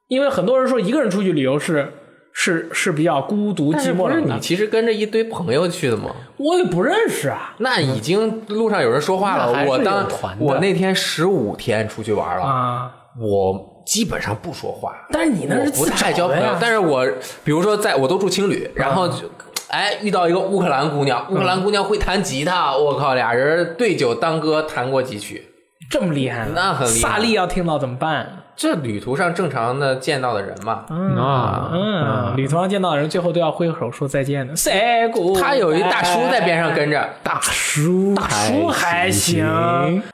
[0.08, 1.92] 因为很多人说一个人出去旅游是
[2.32, 6.16] 是是比较孤独寂寞冷的，你其实跟着一堆朋友去的吗？
[6.38, 9.66] 我也不认识啊那已经路上有人说话了。
[9.66, 10.08] 我当
[10.40, 12.90] 我那天十五天出去玩了，啊！
[13.20, 14.94] 我基本上不说话。
[15.10, 17.06] 但是你那是不太交朋友但是我
[17.44, 19.30] 比如说在我都住青旅，然后就。
[19.68, 25.48] 哎，遇到一个乌克兰姑娘，乌克兰姑娘会弹吉他，我靠，俩人对酒当歌，弹过几曲。
[25.90, 28.43] 这么厉害呢，那很厉害萨利要听到怎么办？
[28.56, 34.54] 这旅途上正常的见到的人嘛，嗯啊嗯，旅途上见到的人，最后都要挥手说再见的。
[34.54, 39.44] Say goodbye 他有一大叔在边上跟着，大叔，大叔还行。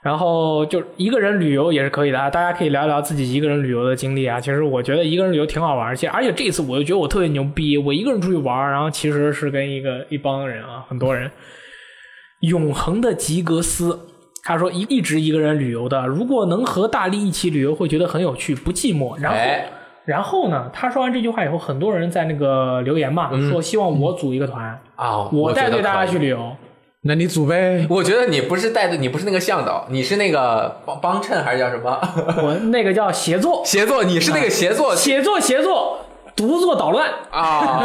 [0.03, 4.41] 然后就一个人旅游也是可以的啊，大家可以聊一聊自己一个人旅游的经历啊。
[4.41, 11.31] 其实我觉得一个人旅游挺好玩儿，而且而且这次我就觉得我特别牛逼，我一个人出去玩，然后其实是跟一个一帮人啊，很多人。
[12.41, 13.99] 永恒的吉格斯，
[14.43, 19.19] 他说一一直一个人旅游的，如果能和大力一起旅游，会觉得很有趣，不寂寞。
[19.21, 19.39] 然后。
[19.39, 19.67] 哎，
[20.07, 26.57] 然后呢，他说完这句话以后，很多人在那个留言嘛，说希望我组一个团，啊，我带队大家去旅游。
[27.03, 27.87] 那你组呗。
[27.89, 31.99] 我觉得你不是带队，你不是那个向导，你是那个帮帮衬还是叫什么
[32.43, 34.03] 我那个叫协作，协作？
[34.03, 35.99] 你是那个协作协作协作，
[36.41, 37.09] 独做捣乱。
[37.31, 37.83] 啊，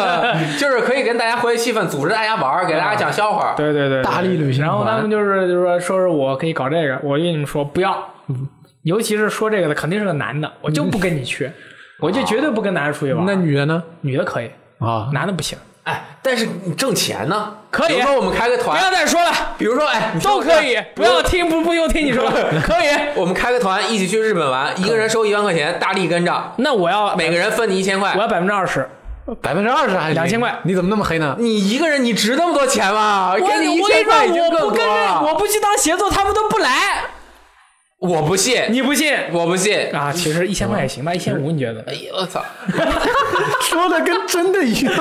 [0.60, 3.54] 就是可以跟大家活跃气氛，组织大家玩，给大家讲笑话。
[3.56, 7.96] 对对对，大力旅行然后他们就是就是说说是我可以搞这个，我跟你们说不要，
[8.82, 11.50] 尤其是说这个的肯定是个男的，我就不跟你去，
[12.00, 13.24] 我就绝对不跟男的出去玩。
[13.26, 13.82] 那女的呢？
[14.02, 15.56] 女的可以，啊，男的不行。
[16.24, 17.52] 哎，但是你挣钱呢？
[17.70, 22.24] 可以比如说我们开个团不，要再说了，比如说哎，都可以，不要听不不用听你说，
[22.62, 22.88] 可以。
[23.14, 28.20] 我们开个团一起去日本玩，一个人收一万块钱，大力跟着，那我要每个人分你一千块我。
[28.22, 28.88] 要百分之二十，
[29.42, 31.36] 百分之二十还行2000块你怎么那么黑呢？
[31.38, 33.34] 你一个人你值那么多钱吗？
[33.34, 36.70] 我给你一我跟你千块我不跟着，我不去当协作，他们都不来。
[38.06, 39.78] 我不信，你不信我不信。
[39.92, 40.12] 啊？
[40.14, 41.82] 其实一千块也行吧，一千五你觉得？
[41.88, 42.44] 哎呀，我操！
[43.62, 44.94] 说的跟真的一样。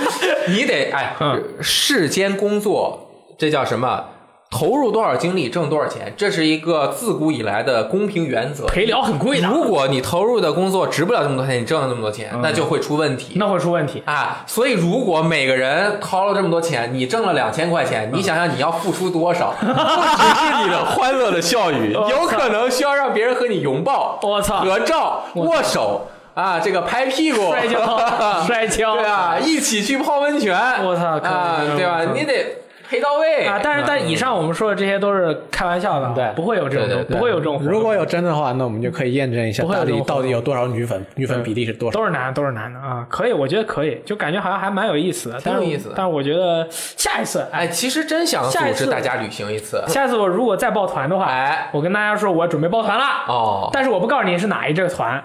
[0.48, 4.04] 你得哎，嗯世间工作，这叫什么？
[4.50, 8.66] 投入多少精力挣多少钱，这是一个自古以来的公平原则。
[8.66, 13.34] 陪聊很贵的，如果你投入的工作值不了这么多钱，你挣了这么多钱，那就会出问题。
[13.36, 14.02] 那会出问题。
[14.06, 19.54] 啊，所以如果每个人掏了这么多钱，你挣了两千块钱，你想想你要付出多少？
[19.60, 27.98] 不只是你的欢乐的笑语， 有可能需要让别人和你拥抱、我操合照、握手啊，这个拍屁股、摔跤
[28.46, 30.52] 摔跤对啊，一起去泡温泉，
[30.84, 32.00] 我操可啊，对吧？
[32.12, 32.56] 你得
[32.90, 33.46] 赔到位。
[33.46, 36.32] 啊，但是但以上我们说的这些都是开玩笑的，对。
[36.34, 37.16] 不会有这种对对对。
[37.16, 41.96] 不会有这种，如果有真的话，那我们就可以验证一下到底到底有多少女粉，女粉比例是多少。
[41.96, 45.90] 都是男的，都是男的啊，可以，我觉得可以，就感觉好像还蛮有意思的，挺有意思。
[45.90, 49.84] 的但是我觉得下一次，哎，哎，其实真想组下一次织大家旅行一次。
[49.86, 51.68] 下次我如果再抱团的话，哎。
[51.72, 55.22] 我跟大家说我准备抱团了，哦，但是我不告诉你是哪一这个团，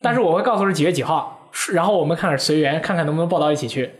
[0.00, 3.90] 但是我会告诉是几月几号，是然后我们看着随缘，看看能不能抱到一起去。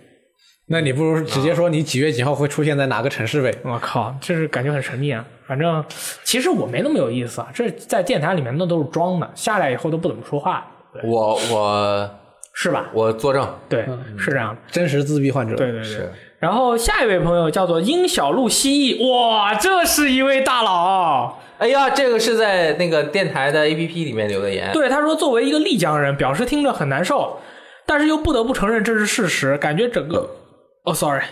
[0.70, 3.52] 那你不如直接说你几月几号会出现在哪个城市呗？
[3.62, 5.24] 我靠，这是感觉很神秘啊！
[5.46, 5.82] 反正
[6.24, 10.66] 其实我没那么有意思啊，这在电台里面那都是装的，下来以后都不怎么说话，
[11.02, 12.10] 我我
[12.52, 12.86] 是吧？
[12.92, 13.86] 我作证，对，
[14.18, 14.60] 是这样的。
[14.70, 15.56] 真实自闭患者。
[15.56, 16.08] 对对对。
[16.38, 21.36] 然后下一位朋友叫做殷小路蜥蜴，哇，这是一位大佬。
[21.56, 24.70] 哎呀，这个是在那个电台的 APP 里面留的言。
[24.72, 27.38] 对，他说作为一个丽江人，表示听着很难受，
[27.86, 30.28] 但是又不得不承认这是事实，感觉整个。
[30.88, 31.26] 哦、 s o r r y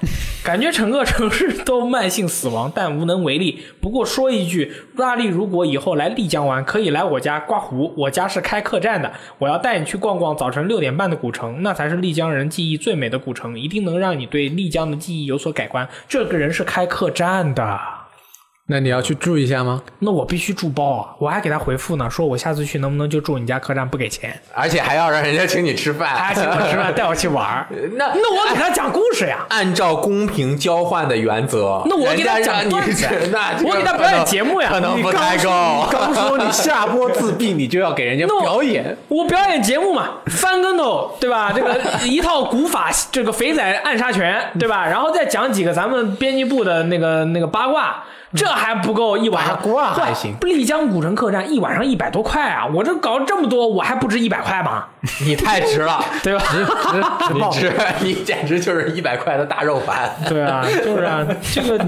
[0.44, 3.64] 感觉整个城市都慢性死亡，但无能为力。
[3.80, 15.88] 不过说一句，拉力如果以后来丽江玩，可以来我家刮胡，我家是开客栈的，我要带你去逛逛早晨六点半的古城，那才是丽江人记忆最美的古城，一定能让你对丽江的记忆有所改观。
[16.08, 17.95] 这个人是开客栈的。
[18.68, 19.80] 那你要去住一下吗？
[20.01, 21.14] 那我必须住包啊！
[21.20, 27.66] 我还给他回复呢，说我下次去能不能就住你家客栈不给钱，而且还要让人家请你吃饭，还请我吃饭带我去玩儿。
[27.97, 35.48] 那那我给他讲故事呀，按照公平交换的原则，那我给他讲段子是 那我给他表演节目呀可能不太够。
[35.93, 38.97] 刚说你下播自闭，你就要给人家表演。
[39.06, 41.52] 我表演节目嘛，翻跟头，对吧？
[41.55, 44.84] 这个 一套古法，这个肥仔暗杀拳，对吧？
[44.84, 48.02] 然后再讲几个咱们编辑部的那个那个八卦，
[48.36, 49.56] 这还不够一晚上
[50.52, 52.66] 丽江古城客栈一晚上一百多块啊！
[52.66, 54.86] 我这搞这么多，我还不值一百块吗？
[55.24, 56.44] 你太值了， 对吧？
[57.32, 60.14] 你值，你简直就是一百块的大肉盘。
[60.28, 61.78] 对啊，就是啊，这个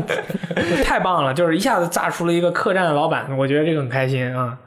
[0.82, 4.58] 太棒了，就是一下子炸出了一个客栈的老板，我觉得这个很开心啊。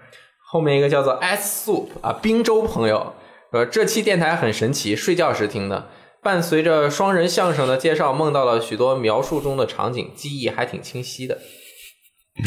[0.46, 3.14] 后面一个叫做 S Soup 啊，滨州朋友
[3.52, 5.88] 说这期电台很神奇，睡觉时听的，
[6.22, 11.38] 伴随着双人相声的介绍，梦到了许多描述中的场景，记忆还挺清晰的。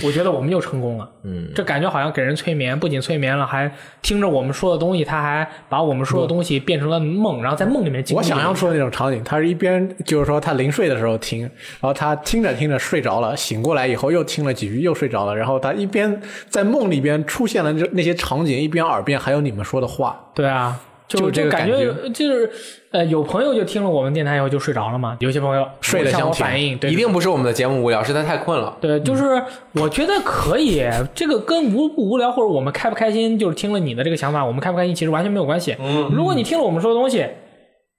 [0.02, 3.70] 我觉得我们又成功了，嗯，这感觉好像给人催眠，不仅催眠了，还
[4.02, 8.18] 听着我们说的东西，他还把我们说的东西变成了梦，然后在梦里面经历。
[8.18, 20.18] 我想象出的那种场景，他是一边就是说他临睡的时候听，然后他听着听着睡着了，醒过来以后又听了几句又睡着了，然后他一边在梦里边出现了那那些场景，一边耳边还有你们说的话。
[20.34, 22.50] 对啊，就就这个感感觉就是
[22.90, 28.76] 呃，有朋友就听了我们电台以后就睡着了嘛，有些朋友睡得像我反映，对一定不是我们的节目无聊，是他太困了。
[28.80, 30.82] 对，就是我觉得可以，
[31.14, 35.76] 这个跟无不无聊或者我们开不开心，就是听了你的这个想法，我们开不开心其实完全没有关系。
[35.78, 37.26] 嗯如果你听了我们说的东西，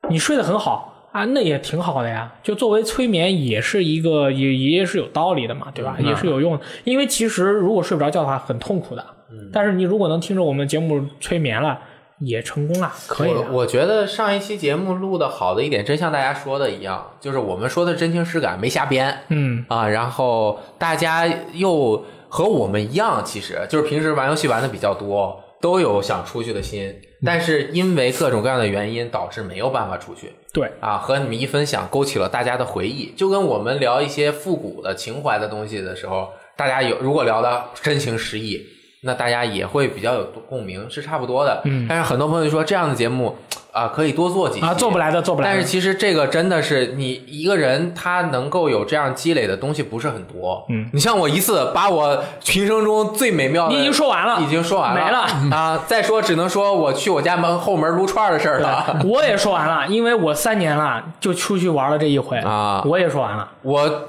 [0.10, 2.34] 你睡得很好啊，那也挺好的呀。
[2.42, 5.98] 就作为催眠，也是一个也也是有道理的嘛，对吧？
[6.00, 6.62] 也是有用的。
[6.86, 9.06] 因为其实如果睡不着觉的话，很痛苦的。
[9.52, 11.80] 但是你如果能听着我们节目催眠了，
[12.20, 13.32] 也成功了，可以。
[13.32, 19.88] 我我觉得上一期节目录的好的一点，真像大家说的一样，就是我们说的真情实感，没瞎编嗯，啊。
[19.88, 26.94] 然后大家又和我们一样，其实就是平时玩游戏玩的比较多，都有想出去的心，
[27.26, 30.32] 但是因为各种各样的原因，导致没有办法出去。
[30.54, 38.66] 对，啊，和你们一分享，勾起了大家的回忆，就跟我们聊一些复古的情怀的东西的时候，大家有如果聊的真情实意，
[39.06, 41.62] 那大家也会比较有共鸣，是差不多的。
[41.66, 43.38] 嗯但是很多朋友就说这样的节目
[43.72, 45.54] 啊，可以多做几期啊，做不来的，做不来的。
[45.54, 50.66] 但是其实这个真的是你一个人他能够有这样积累的东西不是很多。
[50.70, 55.84] 嗯，你像我一次把我平生中最美妙的你已经说完了已经说完了，没了啊！
[55.86, 59.00] 再说只能说我去我家门后门撸串的事儿了。
[59.06, 63.50] 我也说完了，因为我三年了就出去玩了这一回啊我也说完了。
[63.62, 64.08] 我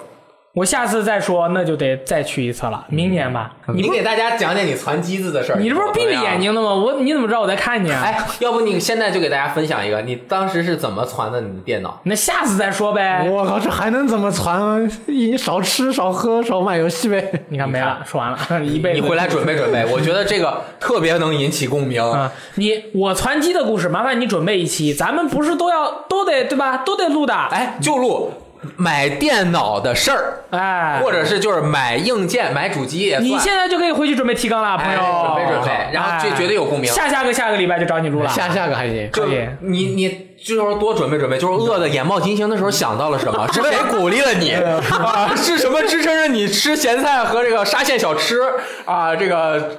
[0.57, 3.53] 我下次再说，那就得再去一次了，明年吧。
[3.74, 5.59] 你给大家讲讲你攒机子的事儿。
[5.59, 6.73] 你这不是闭着眼睛的吗？
[6.73, 8.01] 我你怎么知道我在看你啊？
[8.03, 12.01] 哎，要不你现在就给大家分享一个，你当时是怎么攒的你的电脑？
[12.05, 13.28] 那下次再说呗。
[13.28, 14.81] 我靠，这还能怎么传啊？
[15.07, 17.31] 一少吃少喝少玩游戏呗。
[17.51, 19.01] 你看没了，说完了， 一辈子。
[19.01, 22.03] 你回来准备准备，我觉得这个特别能引起共鸣。
[22.03, 22.33] 啊！
[22.55, 26.78] 你我攒机的故事，麻烦你准备一期，咱们不是都要都得对吧？
[26.78, 27.35] 都得录的。
[27.35, 28.33] 哎，就录
[28.77, 33.24] 买电脑的事儿，哎，或者是就是买硬件、买主机也算。
[33.24, 39.11] 你现在就可以回去准备提纲了，朋友，哎准备准备然后这哎绝对有共鸣下下个下个礼拜就找你录了，下下个还行。
[39.12, 40.09] 就可以你你
[40.45, 43.47] 就是多准备准备，就是饿的眼冒金星的时候想到了什么？
[43.53, 44.53] 是谁鼓励了你
[44.91, 45.33] 啊？
[45.37, 48.41] 是什么支撑着你吃咸菜和这个沙县小吃
[48.85, 49.15] 啊？
[49.16, 49.78] 这个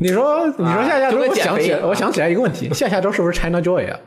[0.00, 3.98] 你说你说下下周，我想起我想起来一个问题，下下周是不是 China Joy 啊？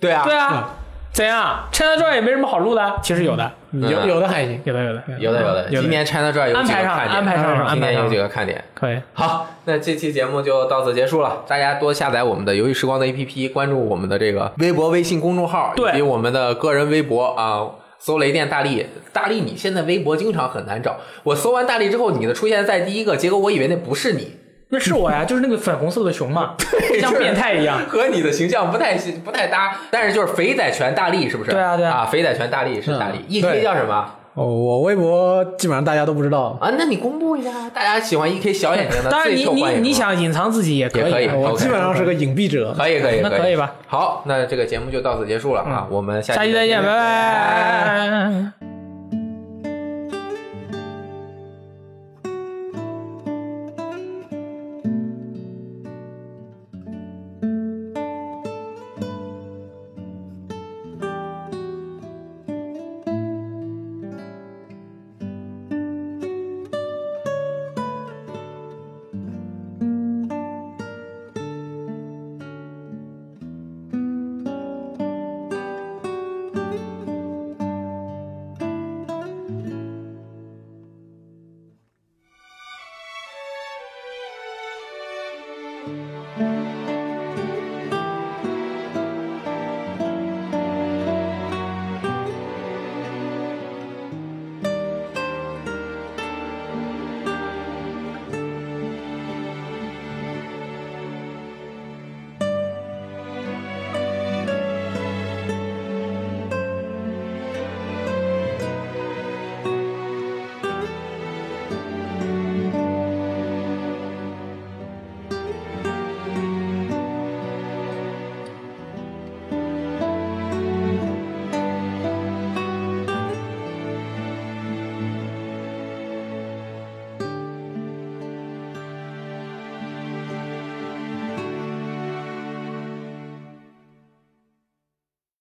[0.00, 0.74] 对啊，对啊，
[1.16, 4.60] 怎样？China Joy 也没什么好录的，其实有的，嗯有有的还行。
[4.64, 5.70] 有的，有的，有的有的。
[5.70, 8.62] 今年 China Joy 有几个安排上看点，安排上嗯今年有安排上几个看点。
[8.74, 9.00] 可以。
[9.14, 11.42] 好，那这期节目就到此结束了。
[11.48, 17.66] 大家多下载我们的游戏时光的 APP，关注我们的这个微博、微信公众号，对以及我们的个人微博啊。
[17.98, 20.96] 搜雷电大力，大力，你现在微博经常很难找。
[21.24, 24.36] 我搜完大力之后，你的出现在第一个，结果我以为那不是你，
[24.68, 26.54] 那是我呀，就是那个粉红色的熊嘛，
[27.00, 27.78] 像变态一样。
[27.88, 29.76] 和你的形象不太不太搭。
[29.90, 31.50] 但是就是肥仔拳大力是不是？
[31.52, 36.68] 对啊对啊啊，肥仔拳大力是大力嗯，E K 叫什么哦，我微博基本上大家都不知道，啊？
[36.76, 42.74] 那你公布一下，大家喜欢 E K 小眼睛的， 当然你，你最受欢迎你想隐藏自己也可以以，我基本上是个隐蔽者。
[42.76, 43.72] 可以可以那可以吧？
[43.86, 48.55] 好，那这个节目就到此结束了啊，我们下下期再见，拜拜。